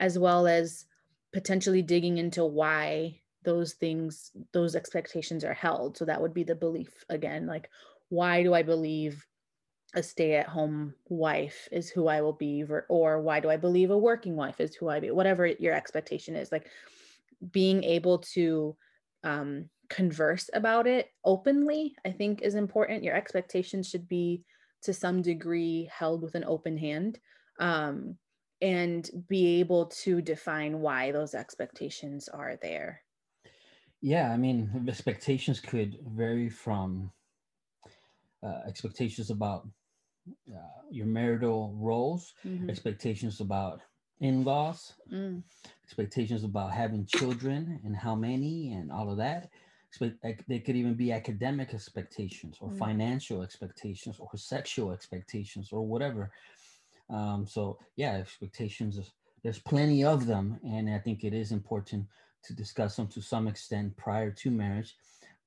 [0.00, 0.86] as well as
[1.32, 5.96] potentially digging into why those things, those expectations are held.
[5.96, 7.70] So that would be the belief again like,
[8.08, 9.26] why do I believe
[9.94, 13.90] a stay at home wife is who I will be, or why do I believe
[13.90, 16.50] a working wife is who I be, whatever your expectation is.
[16.50, 16.68] Like
[17.52, 18.76] being able to
[19.22, 23.04] um, converse about it openly, I think is important.
[23.04, 24.42] Your expectations should be
[24.82, 27.18] to some degree held with an open hand
[27.60, 28.16] um,
[28.60, 33.00] and be able to define why those expectations are there.
[34.00, 37.10] Yeah, I mean, expectations could vary from
[38.42, 39.66] uh, expectations about
[40.50, 42.70] uh, your marital roles, mm-hmm.
[42.70, 43.80] expectations about
[44.20, 45.42] in-laws, mm.
[45.84, 49.50] expectations about having children and how many and all of that.
[50.48, 52.78] They could even be academic expectations or mm.
[52.78, 56.32] financial expectations or sexual expectations or whatever.
[57.10, 58.98] Um, so yeah, expectations.
[59.42, 62.06] There's plenty of them, and I think it is important
[62.44, 64.96] to discuss them to some extent prior to marriage,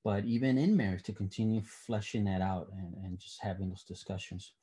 [0.03, 4.53] but even in marriage to continue fleshing that out and, and just having those discussions.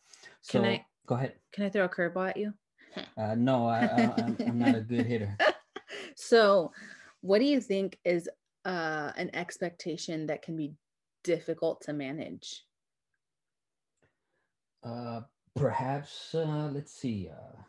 [0.43, 1.35] So can I, go ahead.
[1.53, 2.55] Can I throw a curveball at you?
[3.17, 5.37] Uh, no, I, I, I'm not a good hitter.
[6.15, 6.73] so,
[7.23, 8.29] what do you think is
[8.65, 10.75] uh, an expectation that can be
[11.25, 12.63] difficult to manage?
[14.85, 15.23] Uh,
[15.57, 17.29] perhaps, uh, let's see.
[17.31, 17.63] Uh,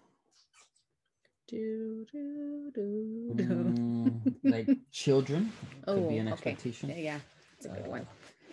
[1.47, 3.43] do, do, do, do.
[3.43, 5.51] Mm, like children
[5.85, 6.91] could oh, be an expectation.
[6.91, 7.03] Okay.
[7.03, 7.19] Yeah,
[7.57, 8.07] it's a good uh, one.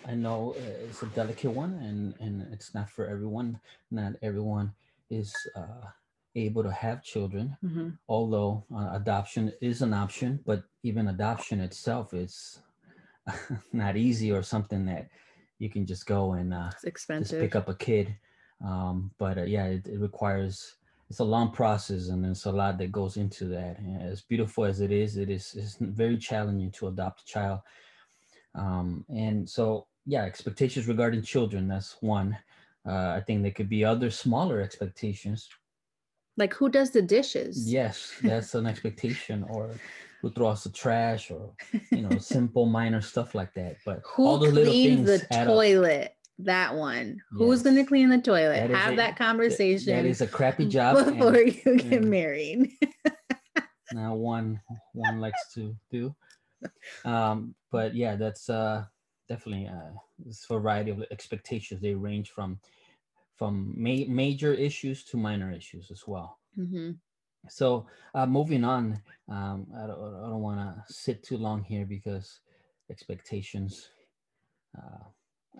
[0.07, 3.61] I know uh, it's a delicate one, and and it's not for everyone.
[3.91, 4.73] Not everyone
[5.11, 5.89] is uh,
[6.35, 7.91] able to have children, mm-hmm.
[8.09, 12.61] although uh, adoption is an option, but even adoption itself is
[13.73, 15.09] not easy or something that
[15.59, 18.17] you can just go and uh, just pick up a kid.
[18.65, 20.77] Um, but uh, yeah, it, it, requires
[21.11, 23.79] it's a long process and there's a lot that goes into that.
[23.79, 27.61] And as beautiful as it is, it is it's very challenging to adopt a child.
[28.55, 32.37] Um, and so yeah, expectations regarding children, that's one.
[32.87, 35.49] Uh, I think there could be other smaller expectations
[36.37, 37.71] like who does the dishes?
[37.71, 39.71] Yes, that's an expectation, or
[40.21, 41.51] who throws the trash, or
[41.91, 43.77] you know, simple minor stuff like that.
[43.85, 46.05] But who all those cleans the toilet?
[46.05, 46.13] Up.
[46.39, 47.07] That one.
[47.07, 47.39] Yes.
[47.39, 48.69] Who's going to clean the toilet?
[48.69, 49.95] That Have a, that conversation.
[49.95, 52.73] That is a crappy job before and, you get and married.
[53.93, 54.61] now, one
[54.95, 56.15] one likes to do,
[57.05, 58.85] um, but yeah, that's uh,
[59.29, 61.81] definitely uh, this variety of expectations.
[61.81, 62.59] They range from
[63.37, 66.39] from ma- major issues to minor issues as well.
[66.59, 66.93] Mm-hmm.
[67.49, 71.85] So uh, moving on, um, I don't, I don't want to sit too long here
[71.85, 72.41] because
[72.91, 73.89] expectations.
[74.77, 75.05] Uh,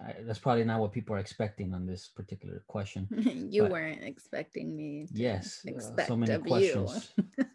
[0.03, 3.09] I, that's probably not what people are expecting on this particular question.
[3.51, 5.09] you but, weren't expecting me.
[5.13, 7.13] yes, expect uh, so many questions.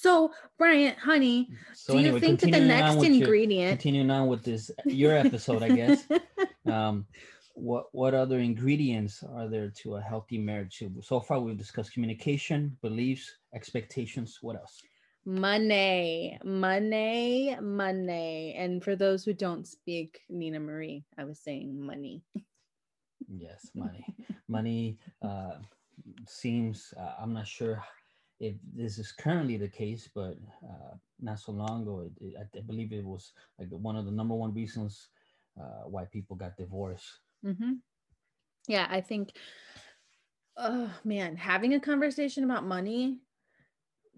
[0.00, 3.50] so, Bryant, honey, so do anyway, you think that the next ingredient?
[3.50, 6.06] Your, continuing on with this, your episode, I guess.
[6.66, 7.06] Um,
[7.54, 10.82] what what other ingredients are there to a healthy marriage?
[11.00, 14.38] So far we've discussed communication beliefs expectations.
[14.42, 14.80] What else?
[15.24, 18.54] Money money money.
[18.56, 22.22] And for those who don't speak nina marie i was saying money.
[23.26, 24.04] Yes money.
[24.48, 25.56] Money uh,
[26.28, 27.82] seems uh, i'm not sure
[28.40, 32.60] if this is currently the case but uh, not so long ago it, it, i
[32.60, 35.08] believe it was like one of the number one reasons
[35.60, 37.72] uh, why people got divorced Mm-hmm.
[38.68, 39.30] Yeah, I think,
[40.56, 43.18] oh man, having a conversation about money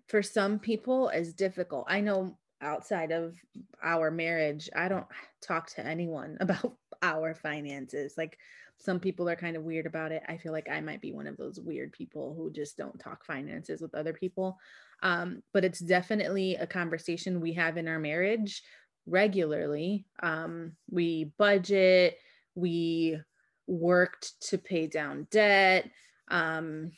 [0.08, 1.86] for some people is difficult.
[1.88, 3.36] I know outside of
[3.82, 5.06] our marriage, I don't
[5.40, 8.14] talk to anyone about our finances.
[8.16, 8.38] Like
[8.78, 10.22] some people are kind of weird about it.
[10.28, 13.24] I feel like I might be one of those weird people who just don't talk
[13.24, 14.58] finances with other people.
[15.02, 18.62] Um, but it's definitely a conversation we have in our marriage
[19.06, 20.06] regularly.
[20.22, 22.18] Um, we budget,
[22.54, 23.18] we
[23.66, 25.88] worked to pay down debt
[26.28, 26.90] um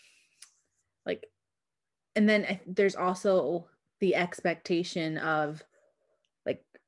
[1.05, 1.27] like
[2.17, 3.67] and then there's also
[4.01, 5.63] the expectation of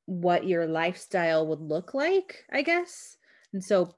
[0.07, 3.17] what your lifestyle would look like, I guess.
[3.53, 3.93] And so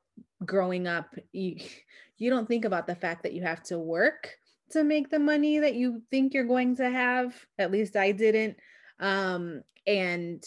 [0.45, 1.57] growing up, you
[2.17, 4.35] you don't think about the fact that you have to work
[4.71, 7.33] to make the money that you think you're going to have.
[7.57, 8.57] At least I didn't.
[8.99, 10.43] Um, and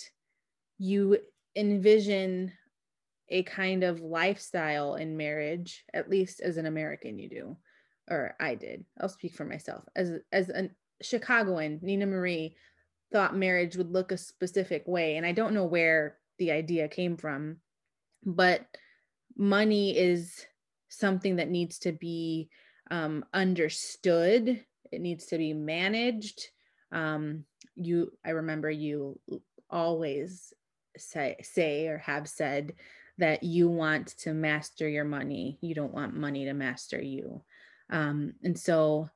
[0.79, 1.19] you
[1.57, 2.53] envision
[3.31, 7.57] a kind of lifestyle in marriage, at least as an American, you do,
[8.11, 8.85] or I did.
[9.01, 9.85] I'll speak for myself.
[9.97, 10.69] As as a
[11.01, 12.57] Chicagoan, Nina Marie
[13.13, 17.17] thought marriage would look a specific way, and I don't know where the idea came
[17.17, 17.59] from,
[18.25, 18.67] but
[19.37, 20.45] money is
[20.89, 22.49] something that needs to be
[22.91, 24.65] um, understood.
[24.91, 26.49] It needs to be managed.
[26.91, 27.45] Um,
[27.77, 29.19] you, I remember you
[29.71, 30.53] always
[30.99, 32.75] say say or have said
[33.19, 35.59] that you want to master your money.
[35.61, 37.43] You don't want money to master you.
[37.91, 39.09] Um, and so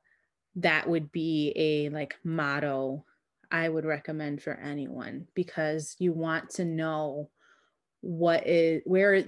[0.55, 3.05] that would be a like motto
[3.51, 7.29] I would recommend for anyone because you want to know
[8.01, 9.23] what is where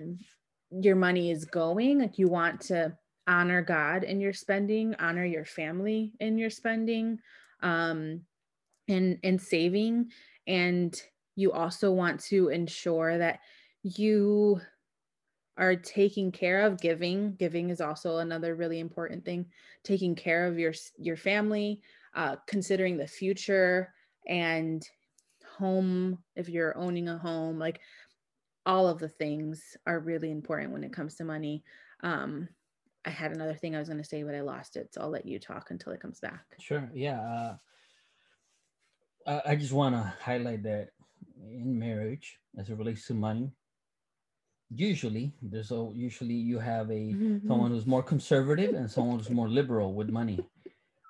[0.72, 2.00] your money is going.
[2.00, 2.98] Like you want to
[3.28, 7.20] honor God in your spending, honor your family in your spending,
[7.62, 8.22] um,
[8.88, 10.12] and and saving.
[10.48, 11.00] And
[11.36, 13.40] you also want to ensure that
[13.84, 14.60] you
[15.58, 19.46] are taking care of giving giving is also another really important thing
[19.84, 21.82] taking care of your your family
[22.16, 23.94] uh, considering the future
[24.28, 24.84] and
[25.58, 27.80] home if you're owning a home like
[28.66, 31.64] all of the things are really important when it comes to money.
[32.04, 32.48] Um,
[33.06, 35.10] i had another thing i was going to say but i lost it so i'll
[35.10, 36.44] let you talk until it comes back.
[36.60, 37.56] Sure yeah uh,
[39.26, 40.90] I, I just want to highlight that
[41.42, 43.52] in marriage as it relates to money
[44.76, 47.48] usually there's a usually you have a mm-hmm.
[47.48, 50.40] someone who's more conservative and someone who's more liberal with money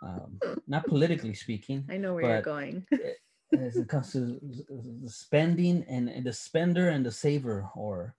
[0.01, 2.85] um, not politically speaking i know where you're going.
[3.59, 4.39] as it comes to
[5.03, 8.15] the spending and, the spender and the saver or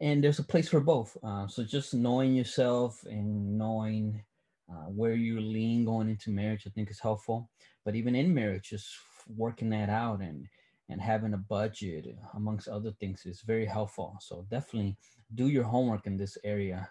[0.00, 4.22] and there's a place for both uh, so just knowing yourself and knowing
[4.70, 7.50] uh, where you lean going into marriage i think is helpful
[7.84, 8.88] but even in marriage just
[9.36, 10.46] working that out and
[10.90, 14.96] and having a budget amongst other things is very helpful so definitely
[15.34, 16.90] do your homework in this area.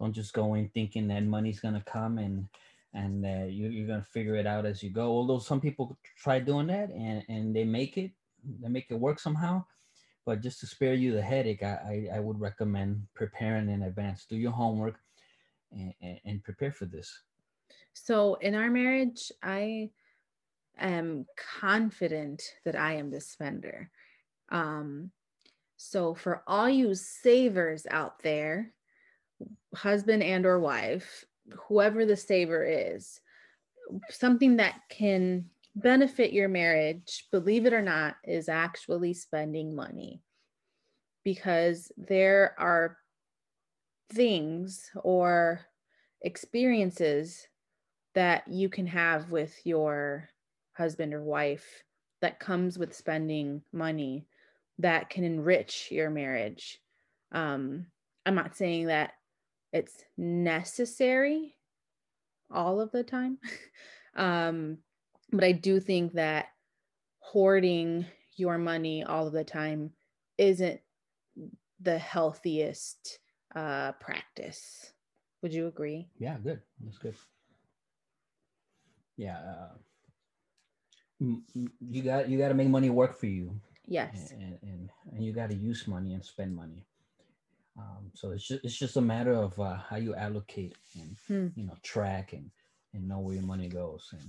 [0.00, 2.48] Don't just go in thinking that money's going to come and
[2.94, 5.08] and uh, you, you're to figure it out as you go.
[5.08, 8.12] Although some people try doing that and and they make it
[8.60, 9.64] they make it work somehow
[10.26, 14.26] but just to spare you the headache i i, I would recommend preparing in advance.
[14.28, 14.98] Do your homework
[15.72, 17.12] and, and, and prepare for this.
[17.92, 19.90] So in our marriage i
[20.78, 21.26] am
[21.60, 23.90] confident that I am the spender.
[24.50, 25.10] Um,
[25.76, 28.72] so for all you savers out there,
[29.74, 31.24] husband and or wife,
[31.68, 33.20] whoever the saver is,
[34.10, 40.22] something that can benefit your marriage, believe it or not, is actually spending money.
[41.24, 42.98] Because there are
[44.12, 45.60] things or
[46.22, 47.46] experiences
[48.14, 50.28] that you can have with your
[50.74, 51.82] husband or wife
[52.20, 54.26] that comes with spending money
[54.78, 56.78] that can enrich your marriage.
[57.32, 57.86] Um,
[58.26, 59.12] I'm not saying that
[59.74, 61.56] it's necessary
[62.50, 63.38] all of the time,
[64.16, 64.78] um,
[65.32, 66.46] but I do think that
[67.18, 68.06] hoarding
[68.36, 69.90] your money all of the time
[70.38, 70.80] isn't
[71.80, 73.18] the healthiest
[73.54, 74.92] uh, practice.
[75.42, 76.08] Would you agree?
[76.18, 76.60] Yeah, good.
[76.82, 77.16] That's good.
[79.16, 79.38] Yeah.
[79.38, 79.68] Uh
[81.20, 83.54] you got you got to make money work for you
[83.86, 86.84] yes and and, and you got to use money and spend money
[87.78, 91.48] um, so it's just it's just a matter of uh, how you allocate and hmm.
[91.58, 92.50] you know track and
[92.92, 94.28] and know where your money goes and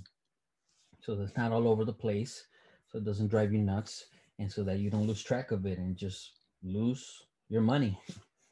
[1.01, 2.47] so it's not all over the place
[2.91, 4.05] so it doesn't drive you nuts
[4.39, 6.31] and so that you don't lose track of it and just
[6.63, 7.97] lose your money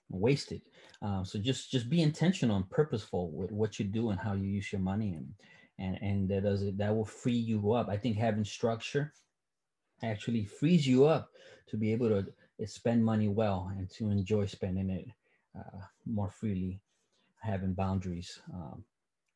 [0.10, 0.62] waste it
[1.02, 4.48] um, so just just be intentional and purposeful with what you do and how you
[4.48, 5.34] use your money and
[5.80, 9.12] and and that does it that will free you up i think having structure
[10.04, 11.32] actually frees you up
[11.68, 12.26] to be able to
[12.62, 15.08] eh, spend money well and to enjoy spending it
[15.58, 16.80] uh, more freely
[17.40, 18.84] having boundaries um,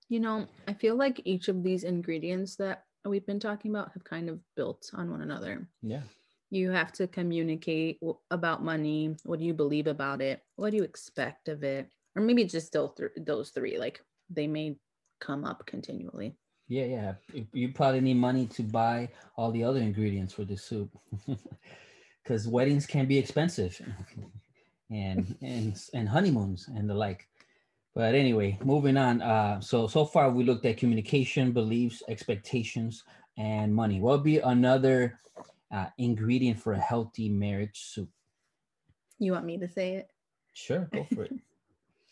[0.10, 4.04] you know i feel like each of these ingredients that we've been talking about have
[4.04, 6.02] kind of built on one another yeah
[6.50, 8.00] you have to communicate
[8.32, 12.22] about money what do you believe about it what do you expect of it or
[12.22, 14.78] maybe just still th- those three like they may
[15.20, 16.36] come up continually.
[16.68, 17.14] Yeah, yeah.
[17.54, 20.90] You probably need money to buy all the other ingredients for the soup,
[22.28, 23.80] because weddings can be expensive,
[24.90, 27.28] and and and honeymoons and the like.
[27.96, 29.22] But anyway, moving on.
[29.22, 33.04] Uh, so so far we looked at communication, beliefs, expectations,
[33.38, 34.02] and money.
[34.02, 35.20] What would be another
[35.72, 38.10] uh, ingredient for a healthy marriage soup?
[39.20, 40.10] You want me to say it?
[40.54, 41.34] Sure, go for it.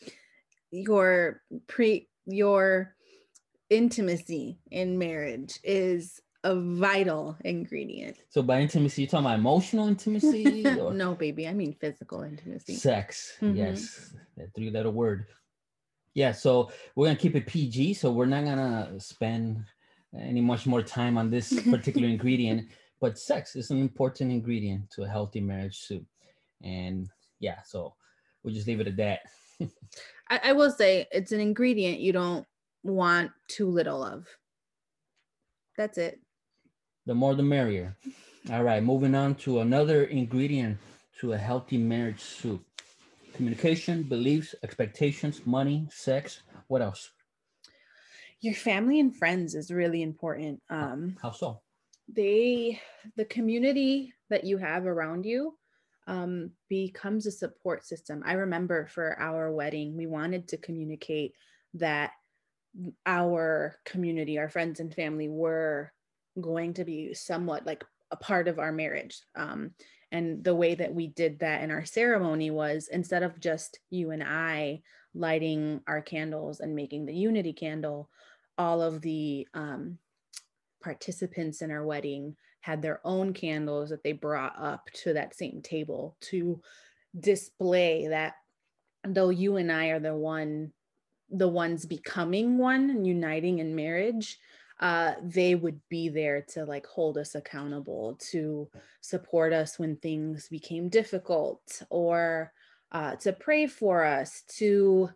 [0.72, 2.96] your pre your
[3.70, 8.18] intimacy in marriage is a vital ingredient.
[8.30, 10.64] So by intimacy, you're talking about emotional intimacy?
[10.80, 12.76] Or no, baby, I mean physical intimacy.
[12.76, 13.58] Sex, mm-hmm.
[13.58, 15.26] yes, that three-letter word.
[16.14, 17.96] Yeah, so we're gonna keep it PG.
[17.96, 19.66] So we're not gonna spend
[20.18, 22.70] any much more time on this particular ingredient.
[23.02, 26.06] But sex is an important ingredient to a healthy marriage soup,
[26.64, 27.96] and yeah, so
[28.44, 29.20] we'll just leave it at that.
[30.30, 32.46] I, I will say it's an ingredient you don't
[32.84, 34.28] want too little of.
[35.76, 36.20] That's it.
[37.06, 37.96] The more the merrier.
[38.52, 40.78] All right, moving on to another ingredient
[41.20, 42.64] to a healthy marriage soup.
[43.34, 46.42] Communication, beliefs, expectations, money, sex.
[46.68, 47.12] What else?
[48.42, 50.62] Your family and friends is really important.
[50.70, 51.62] Um, How so?
[52.08, 52.82] They,
[53.16, 55.58] the community that you have around you,
[56.08, 58.24] um, becomes a support system.
[58.26, 61.34] I remember for our wedding, we wanted to communicate
[61.76, 62.12] that
[63.06, 65.92] our community, our friends and family were
[66.40, 69.22] going to be somewhat like a part of our marriage.
[69.36, 69.72] Um,
[70.12, 74.12] and the way that we did that in our ceremony was instead of just you
[74.12, 74.82] and I
[75.14, 78.10] lighting our candles and making the unity candle,
[78.58, 79.98] all of the um,
[80.82, 85.62] participants in our wedding had their own candles that they brought up to that same
[85.62, 86.62] table to
[87.20, 88.34] display that
[89.04, 90.72] though you and I are the one
[91.30, 94.38] the ones becoming one and uniting in marriage
[94.80, 98.70] uh, they would be there to like hold us accountable to
[99.02, 102.52] support us when things became difficult or
[102.92, 105.10] uh, to pray for us to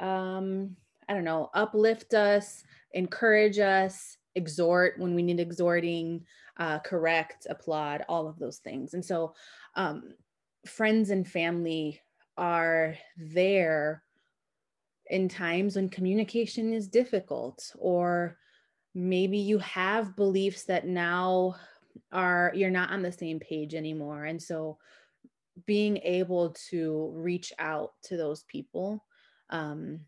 [0.00, 0.76] um,
[1.08, 6.24] i don't know uplift us encourage us exhort when we need exhorting,
[6.58, 8.94] uh, correct, applaud, all of those things.
[8.94, 9.34] And so,
[9.74, 10.14] um,
[10.66, 12.00] friends and family
[12.36, 14.02] are there
[15.10, 18.38] in times when communication is difficult, or
[18.94, 21.56] maybe you have beliefs that now
[22.10, 24.24] are you're not on the same page anymore.
[24.24, 24.78] And so,
[25.66, 29.04] being able to reach out to those people
[29.50, 30.00] um,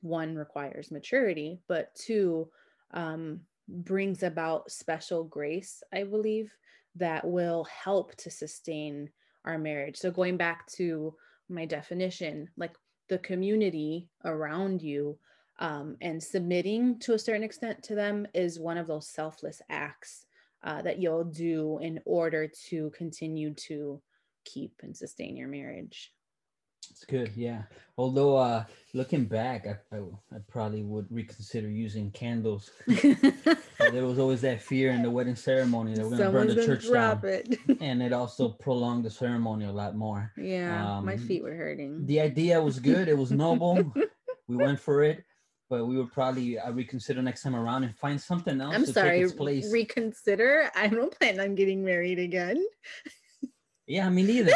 [0.00, 2.48] one requires maturity but two
[2.92, 6.50] um, brings about special grace, I believe,
[6.96, 9.10] that will help to sustain
[9.44, 9.96] our marriage.
[9.96, 11.14] So, going back to
[11.48, 12.74] my definition, like
[13.08, 15.18] the community around you
[15.58, 20.26] um, and submitting to a certain extent to them is one of those selfless acts
[20.62, 24.00] uh, that you'll do in order to continue to
[24.44, 26.12] keep and sustain your marriage.
[26.90, 27.62] It's good, yeah.
[27.96, 30.00] Although uh, looking back, I, I,
[30.34, 32.70] I probably would reconsider using candles.
[32.86, 36.66] there was always that fear in the wedding ceremony that we're gonna Someone's burn the
[36.66, 37.58] church down, it.
[37.80, 40.32] and it also prolonged the ceremony a lot more.
[40.36, 42.06] Yeah, um, my feet were hurting.
[42.06, 43.92] The idea was good; it was noble.
[44.48, 45.24] we went for it,
[45.70, 48.74] but we would probably uh, reconsider next time around and find something else.
[48.74, 49.26] I'm sorry,
[49.70, 50.70] reconsider.
[50.74, 52.64] I don't plan on getting married again.
[53.86, 54.52] Yeah, me neither.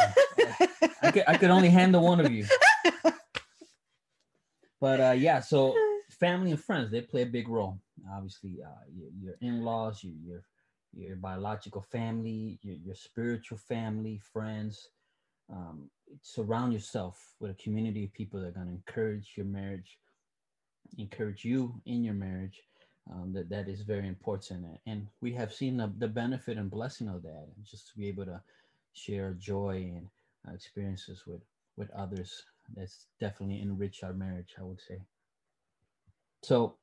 [1.03, 2.47] I could I could only handle one of you.
[4.81, 5.75] But uh, yeah, so
[6.11, 7.79] family and friends they play a big role.
[8.13, 10.43] Obviously, uh, your, your in-laws, your, your
[10.95, 14.89] your biological family, your, your spiritual family, friends.
[15.51, 15.91] Um,
[16.23, 19.99] surround yourself with a community of people that are going to encourage your marriage,
[20.99, 22.63] encourage you in your marriage.
[23.11, 27.09] Um, that that is very important, and we have seen the, the benefit and blessing
[27.09, 28.41] of that, and just to be able to
[28.93, 30.09] share joy and
[30.49, 31.43] uh, experiences with
[31.77, 32.45] with others
[32.77, 35.01] that's definitely enrich our marriage i would say
[36.43, 36.77] so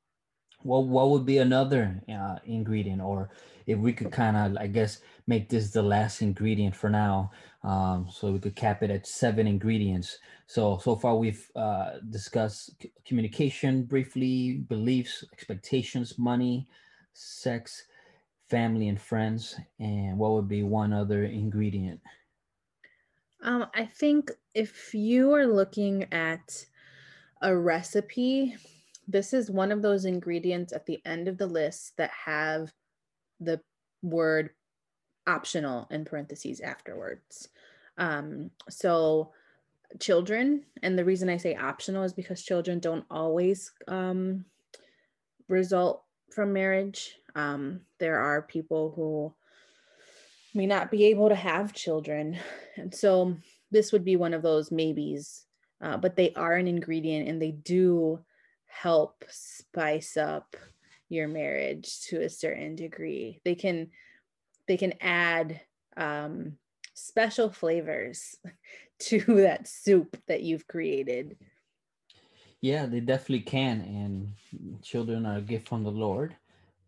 [0.62, 3.02] what what would be another uh, ingredient?
[3.02, 3.32] Or
[3.66, 7.32] if we could kind of i guess make this the last ingredient for now
[7.64, 10.18] um, so we could cap it at seven ingredients.
[10.48, 16.68] So so far we've uh, discussed c- communication briefly beliefs expectations money
[17.14, 17.86] sex
[18.50, 19.60] family and friends.
[19.80, 22.02] And what would be one other ingredient?
[23.42, 26.66] Um, i think if you are looking at
[27.42, 28.56] a recipe
[29.10, 32.72] this is one of those ingredients at the end of the list that have
[33.40, 33.60] the
[34.04, 34.52] word
[35.26, 37.50] optional in parentheses afterwards.
[37.98, 39.32] Um, so
[40.00, 44.46] children and the reason i say optional is because children don't always um,
[45.48, 47.16] result from marriage.
[47.36, 49.34] Um, there are people who
[50.54, 52.38] may not be able to have children.
[52.78, 53.36] And so
[53.72, 55.46] this would be one of those maybes,
[55.82, 58.20] uh, but they are an ingredient and they do
[58.70, 60.56] help spice up
[61.10, 63.42] your marriage to a certain degree.
[63.44, 63.90] They can
[64.68, 65.60] they can add
[65.98, 66.54] um,
[66.94, 68.36] special flavors
[69.00, 71.36] to that soup that you've created.
[72.62, 73.82] Yeah, they definitely can.
[73.82, 76.36] And children are a gift from the Lord.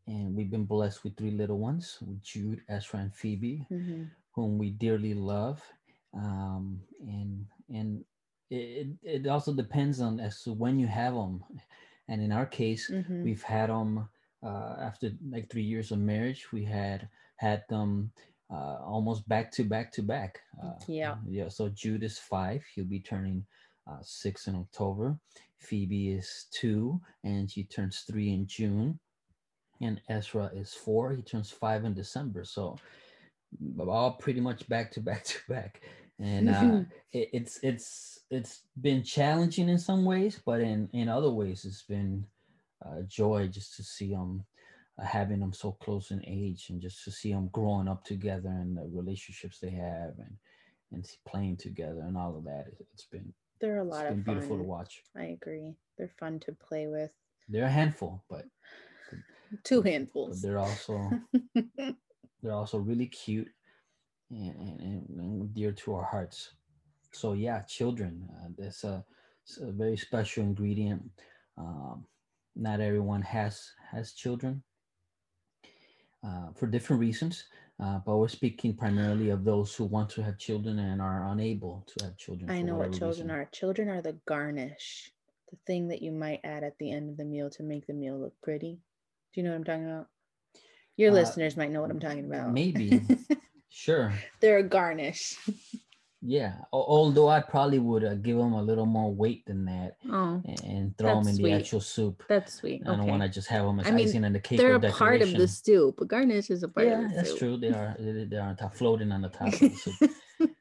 [0.05, 4.03] And we've been blessed with three little ones with Jude, Ezra, and Phoebe, mm-hmm.
[4.33, 5.61] whom we dearly love.
[6.13, 8.03] Um, and and
[8.51, 11.43] it, it also depends on as to when you have them.
[12.07, 13.23] And in our case, mm-hmm.
[13.23, 14.09] we've had them
[14.43, 16.51] uh, after like three years of marriage.
[16.51, 18.11] We had had them
[18.51, 20.39] uh, almost back to back to back.
[20.61, 21.15] Uh, yeah.
[21.27, 21.47] Yeah.
[21.47, 22.63] So Jude is five.
[22.75, 23.45] He'll be turning
[23.89, 25.17] uh, six in October.
[25.57, 28.99] Phoebe is two, and she turns three in June.
[29.79, 31.13] And Ezra is four.
[31.13, 32.43] He turns five in December.
[32.43, 32.77] So
[33.79, 35.81] all pretty much back to back to back.
[36.21, 41.31] And uh, it, it's it's it's been challenging in some ways, but in in other
[41.31, 42.25] ways, it's been
[42.85, 44.45] uh, joy just to see them
[44.99, 48.49] uh, having them so close in age and just to see them growing up together
[48.49, 50.37] and the relationships they have and
[50.91, 52.67] and playing together and all of that.
[52.93, 54.21] It's been they're a lot of fun.
[54.21, 55.01] beautiful to watch.
[55.15, 55.75] I agree.
[55.97, 57.11] They're fun to play with.
[57.49, 58.45] They're a handful, but
[59.63, 60.41] two handfuls.
[60.41, 61.09] But they're also
[62.43, 63.49] they're also really cute
[64.31, 66.53] and, and, and, dear to our hearts.
[67.11, 68.27] So yeah, children.
[68.31, 69.03] Uh, that's a,
[69.61, 71.03] a, very special ingredient.
[71.57, 72.05] Um,
[72.55, 74.63] not everyone has has children
[76.25, 77.45] uh, for different reasons.
[77.81, 81.83] Uh, but we're speaking primarily of those who want to have children and are unable
[81.87, 82.51] to have children.
[82.51, 83.31] I know what children reason.
[83.31, 83.49] are.
[83.51, 85.11] Children are the garnish,
[85.49, 87.93] the thing that you might add at the end of the meal to make the
[87.93, 88.77] meal look pretty.
[89.33, 90.07] Do you know what I'm talking about?
[90.95, 92.53] Your uh, listeners might know what I'm talking about.
[92.53, 93.01] Maybe.
[93.71, 94.13] sure.
[94.39, 95.35] They're a garnish.
[96.23, 100.39] Yeah, although I probably would uh, give them a little more weight than that, oh,
[100.45, 101.43] and throw them in sweet.
[101.45, 102.23] the actual soup.
[102.29, 102.83] That's sweet.
[102.85, 104.59] I don't want to just have them as I mean, icing on the cake.
[104.59, 106.85] They're a part of the stew, but Garnish is a part.
[106.85, 107.39] Yeah, that's soup.
[107.39, 107.57] true.
[107.57, 107.95] They are.
[107.99, 110.11] They are on top, floating on the top of the soup.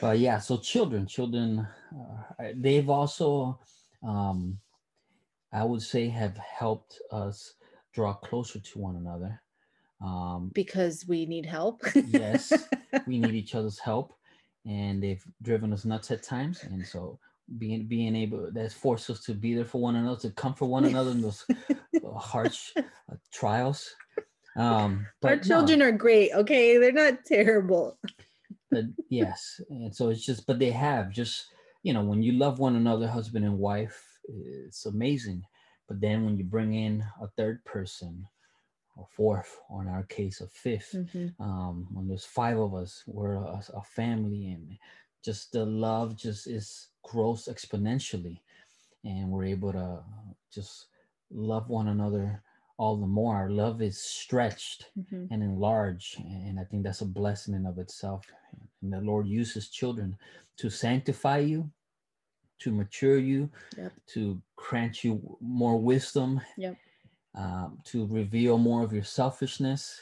[0.00, 1.64] but yeah, so children, children,
[1.96, 3.60] uh, they've also,
[4.02, 4.58] um,
[5.52, 7.54] I would say, have helped us
[7.92, 9.40] draw closer to one another.
[10.02, 11.82] Um, because we need help.
[12.08, 12.52] yes,
[13.06, 14.14] we need each other's help,
[14.66, 17.18] and they've driven us nuts at times, and so
[17.58, 20.84] being being able that's forced us to be there for one another, to comfort one
[20.84, 22.82] another in those uh, harsh uh,
[23.32, 23.94] trials.
[24.56, 25.86] Um, but Our children no.
[25.86, 26.32] are great.
[26.32, 27.98] Okay, they're not terrible.
[28.70, 31.46] but yes, and so it's just, but they have just
[31.82, 35.42] you know when you love one another, husband and wife, it's amazing.
[35.88, 38.26] But then when you bring in a third person
[39.00, 41.42] or fourth, or in our case, a 5th mm-hmm.
[41.42, 44.76] um, when there's five of us, we're a, a, family, and
[45.24, 48.40] just the love just is grows exponentially,
[49.04, 50.00] and we're able to
[50.52, 50.86] just
[51.30, 52.42] love one another
[52.76, 53.36] all the more.
[53.36, 55.26] Our love is stretched mm-hmm.
[55.30, 58.26] and enlarged, and I think that's a blessing in of itself.
[58.82, 60.16] And the Lord uses children
[60.58, 61.70] to sanctify you,
[62.58, 63.48] to mature you,
[63.78, 63.92] yep.
[64.08, 66.42] to grant you more wisdom.
[66.58, 66.76] Yep
[67.34, 70.00] um, to reveal more of your selfishness,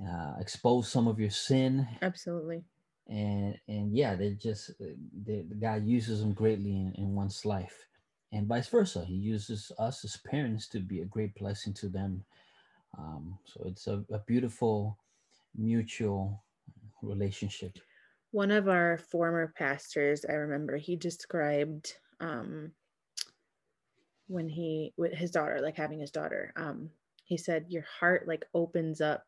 [0.00, 1.86] uh, expose some of your sin.
[2.02, 2.64] Absolutely.
[3.08, 7.86] And and yeah, they just they, God uses them greatly in, in one's life,
[8.32, 9.04] and vice versa.
[9.04, 12.24] He uses us as parents to be a great blessing to them.
[12.98, 14.98] Um, so it's a, a beautiful
[15.56, 16.42] mutual
[17.02, 17.78] relationship.
[18.32, 22.72] One of our former pastors, I remember, he described um,
[24.28, 26.90] when he with his daughter like having his daughter um
[27.24, 29.24] he said your heart like opens up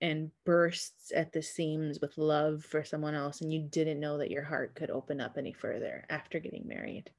[0.00, 4.30] and bursts at the seams with love for someone else and you didn't know that
[4.30, 7.10] your heart could open up any further after getting married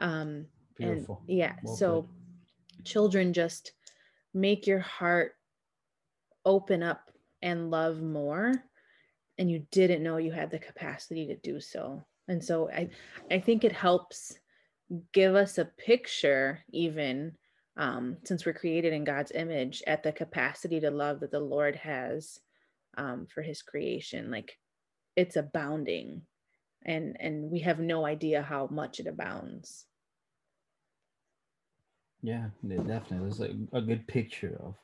[0.00, 0.46] um
[0.76, 1.22] Beautiful.
[1.26, 2.84] and yeah well so put.
[2.84, 3.72] children just
[4.34, 5.34] make your heart
[6.44, 7.10] open up
[7.42, 8.52] and love more
[9.38, 12.88] and you didn't know you had the capacity to do so and so i
[13.30, 14.38] i think it helps
[15.12, 17.32] give us a picture even
[17.76, 21.76] um, since we're created in god's image at the capacity to love that the lord
[21.76, 22.40] has
[22.96, 24.30] um, for his creation.
[24.30, 24.58] Like
[25.14, 26.22] it's abounding.
[26.84, 29.86] And and we have no idea how much it abounds.
[32.22, 34.74] Yeah definitely a, a good picture of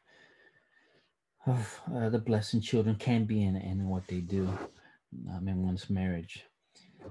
[1.46, 4.48] of uh, the blessing children can be in and what they do
[5.30, 6.44] um, in one's marriage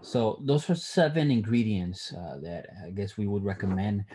[0.02, 4.06] so those are seven ingredients uh, that I guess we would recommend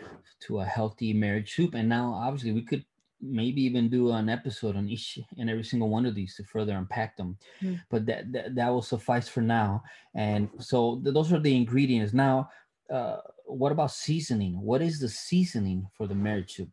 [0.41, 1.73] to a healthy marriage soup.
[1.75, 2.83] And now, obviously, we could
[3.21, 6.75] maybe even do an episode on each and every single one of these to further
[6.75, 7.37] unpack them.
[7.63, 7.81] Mm.
[7.89, 9.83] But that, that, that will suffice for now.
[10.13, 12.13] And so th- those are the ingredients.
[12.13, 12.49] Now,
[12.93, 14.59] uh, what about seasoning?
[14.61, 16.69] What is the seasoning for the marriage soup?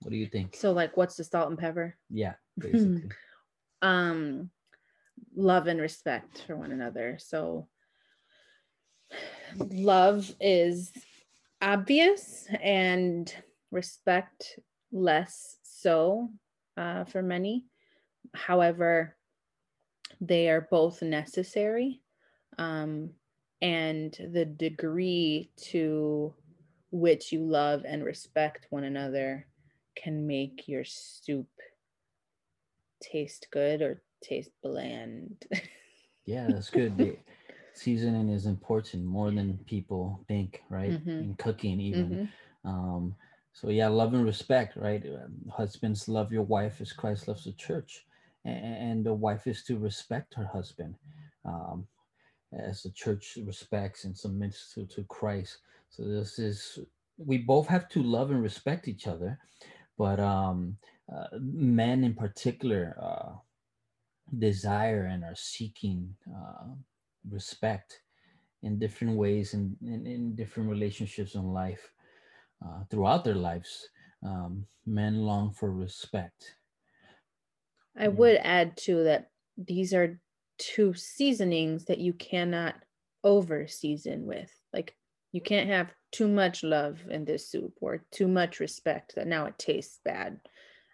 [0.00, 0.56] What do you think?
[0.56, 1.96] So like what's the salt and pepper?
[2.10, 3.08] Yeah, basically.
[3.82, 4.50] um
[5.34, 7.18] love and respect for one another.
[7.20, 7.68] So
[9.56, 10.92] love is
[11.60, 13.32] obvious and
[13.70, 14.58] respect
[14.92, 16.30] less so
[16.76, 17.64] uh, for many.
[18.34, 19.16] However,
[20.20, 22.00] they are both necessary.
[22.58, 23.10] Um,
[23.60, 26.34] and the degree to
[26.90, 29.46] which you love and respect one another
[29.96, 31.48] can make your soup
[33.00, 35.44] taste good or taste bland.
[36.26, 37.18] yeah, that's good.
[37.74, 40.98] Seasoning is important more than people think, right?
[40.98, 41.08] Mhm.
[41.18, 42.20] In cooking, even.
[42.20, 42.32] Mhm.
[42.64, 43.16] Um,
[43.52, 45.04] so yeah, love and respect, right?
[45.06, 48.06] Um, Husbands love your wife as Christ loves the church,
[48.44, 50.96] and the wife is to respect her husband,
[51.44, 51.88] um,
[52.52, 55.58] as the church respects and submits to to Christ.
[55.90, 56.78] So this is
[57.18, 59.40] we both have to love and respect each other,
[59.98, 60.78] but um,
[61.12, 63.38] uh, men in particular uh,
[64.36, 66.74] desire and are seeking uh,
[67.28, 68.00] respect
[68.62, 71.92] in different ways and in, in, different relationships in life
[72.64, 73.88] uh, throughout their lives.
[74.24, 76.56] Um, men long for respect.
[77.96, 80.20] I would add too that these are
[80.58, 82.76] two seasonings that you cannot
[83.24, 84.50] over season with.
[84.72, 84.94] Like
[85.32, 89.46] you can't have too much love in this soup or too much respect that now
[89.46, 90.40] it tastes bad.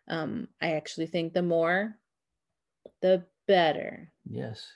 [0.09, 1.99] Um, I actually think the more,
[3.03, 4.13] the better.
[4.29, 4.67] Yes,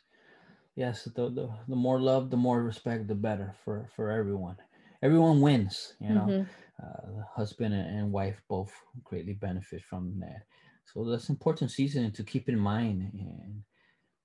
[0.74, 1.04] yes.
[1.04, 4.56] The, the the more love, the more respect, the better for for everyone.
[5.02, 5.96] Everyone wins.
[6.00, 6.50] You know, Mhm.
[6.82, 10.46] uh, the husband and and wife both greatly benefit from that.
[10.84, 13.64] So that's important season to keep in mind and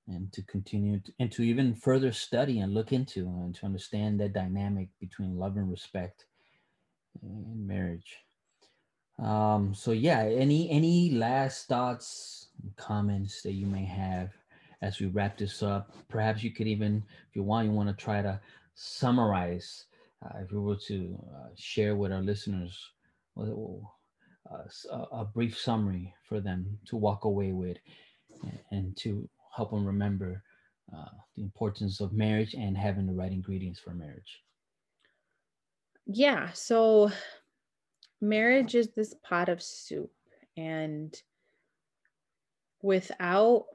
[0.07, 4.19] and to continue to, and to even further study and look into and to understand
[4.19, 6.27] that dynamic between love and respect
[7.21, 8.25] in marriage.
[9.19, 14.33] Um, so yeah, any any last thoughts, comments that you may have
[14.81, 15.91] as we wrap this up?
[16.09, 18.39] Perhaps you could even, if you want, you want to try to
[18.75, 19.85] summarize.
[20.25, 22.91] Uh, if we were to uh, share with our listeners
[23.39, 23.45] uh,
[25.11, 27.77] a, brief summary for them to walk away with,
[28.43, 30.41] and, and to help them remember
[30.95, 31.05] uh,
[31.35, 34.41] the importance of marriage and having the right ingredients for marriage.
[36.05, 36.49] Yeah.
[36.53, 37.11] So
[38.21, 40.11] marriage is this pot of soup,
[40.55, 41.15] and
[42.81, 43.65] without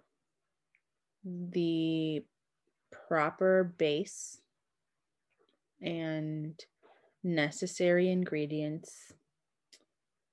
[1.25, 2.25] the
[3.09, 4.41] proper base
[5.81, 6.59] and
[7.23, 9.13] necessary ingredients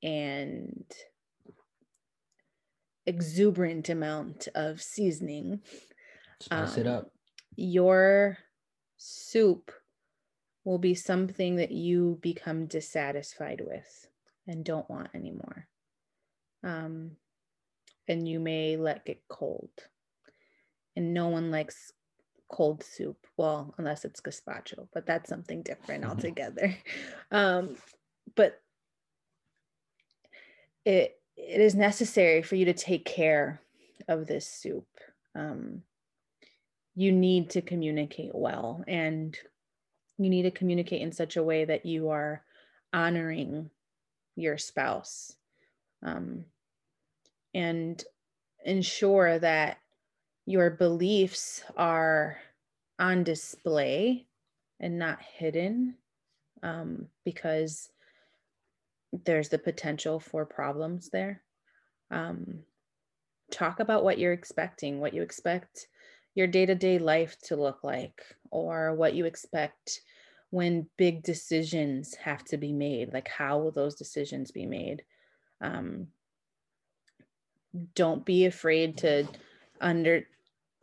[0.01, 0.83] and
[3.05, 5.61] exuberant amount of seasoning
[6.41, 7.11] Spice it Um, up.
[7.55, 8.37] your
[8.97, 9.71] soup
[10.63, 14.07] will be something that you become dissatisfied with
[14.47, 15.67] and don't want anymore.
[16.63, 17.17] Um,
[18.07, 19.69] and you may let get cold.
[20.99, 21.93] And no one likes
[22.49, 23.25] cold soup.
[23.37, 26.09] Well, unless it's gazpacho, but that's something different Mhm.
[26.09, 26.75] altogether.
[27.31, 27.77] Um,
[28.35, 28.61] but
[30.83, 33.61] it it is necessary for you to take care
[34.09, 34.87] of this soup.
[35.35, 35.83] Um,
[36.95, 39.37] you need to communicate well and
[40.17, 42.43] you need to communicate in such a way that you are
[42.91, 43.69] honoring
[44.35, 45.37] your spouse
[46.03, 46.43] um,
[47.53, 48.03] and
[48.65, 49.77] ensure that
[50.49, 52.39] your beliefs are
[52.97, 54.25] on display
[54.79, 55.93] and not hidden
[56.63, 57.91] um, because
[59.25, 61.43] there's the potential for problems there.
[62.09, 62.61] Um,
[63.51, 65.85] talk about what you're expecting, what you expect
[66.33, 68.19] your day to day life to look like,
[68.49, 70.01] or what you expect
[70.49, 73.13] when big decisions have to be made.
[73.13, 75.03] Like, how will those decisions be made?
[75.61, 76.07] Um,
[77.93, 79.27] don't be afraid to
[79.79, 80.23] under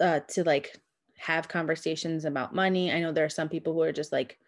[0.00, 0.78] uh, to like
[1.18, 2.92] have conversations about money.
[2.92, 4.38] I know there are some people who are just like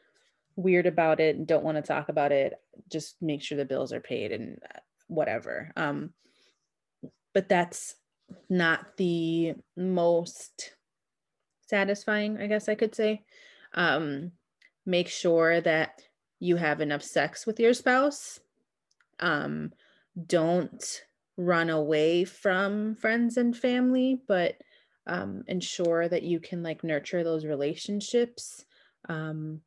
[0.57, 2.55] weird about it and don't want to talk about it.
[2.91, 5.73] Just make sure the bills are paid and uh, whatever.
[5.77, 6.13] Um,
[7.33, 7.95] but that's
[8.51, 10.75] not the most
[11.67, 13.25] satisfying, I guess I could say.
[13.75, 14.33] Um,
[14.85, 16.03] make sure that
[16.41, 18.41] you have enough sex with your spouse.
[19.21, 19.73] Um,
[20.27, 21.03] don't
[21.37, 24.57] run away from friends and family, but
[25.09, 28.65] um, ensure that you can like nurture those relationships.
[29.09, 29.63] Um,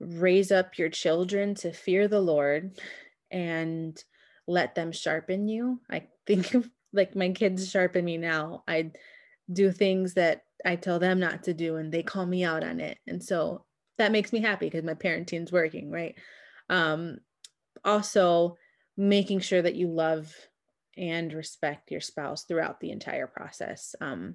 [0.00, 2.78] raise up your children to fear the Lord
[3.30, 4.02] and
[4.46, 5.80] let them sharpen you.
[5.90, 8.64] I think of like my kids sharpen me now.
[8.66, 8.92] I
[9.52, 12.80] do things that I tell them not to do and they call me out on
[12.80, 12.98] it.
[13.06, 13.64] And so
[13.98, 16.14] that makes me happy because my parenting's working, right?
[16.70, 17.18] Um,
[17.84, 18.56] also
[18.96, 20.34] making sure that you love
[20.98, 23.94] and respect your spouse throughout the entire process.
[24.00, 24.34] Um,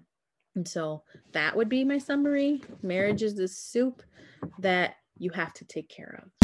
[0.55, 1.03] and so
[1.33, 2.61] that would be my summary.
[2.81, 4.01] Marriage is this soup
[4.59, 6.42] that you have to take care of.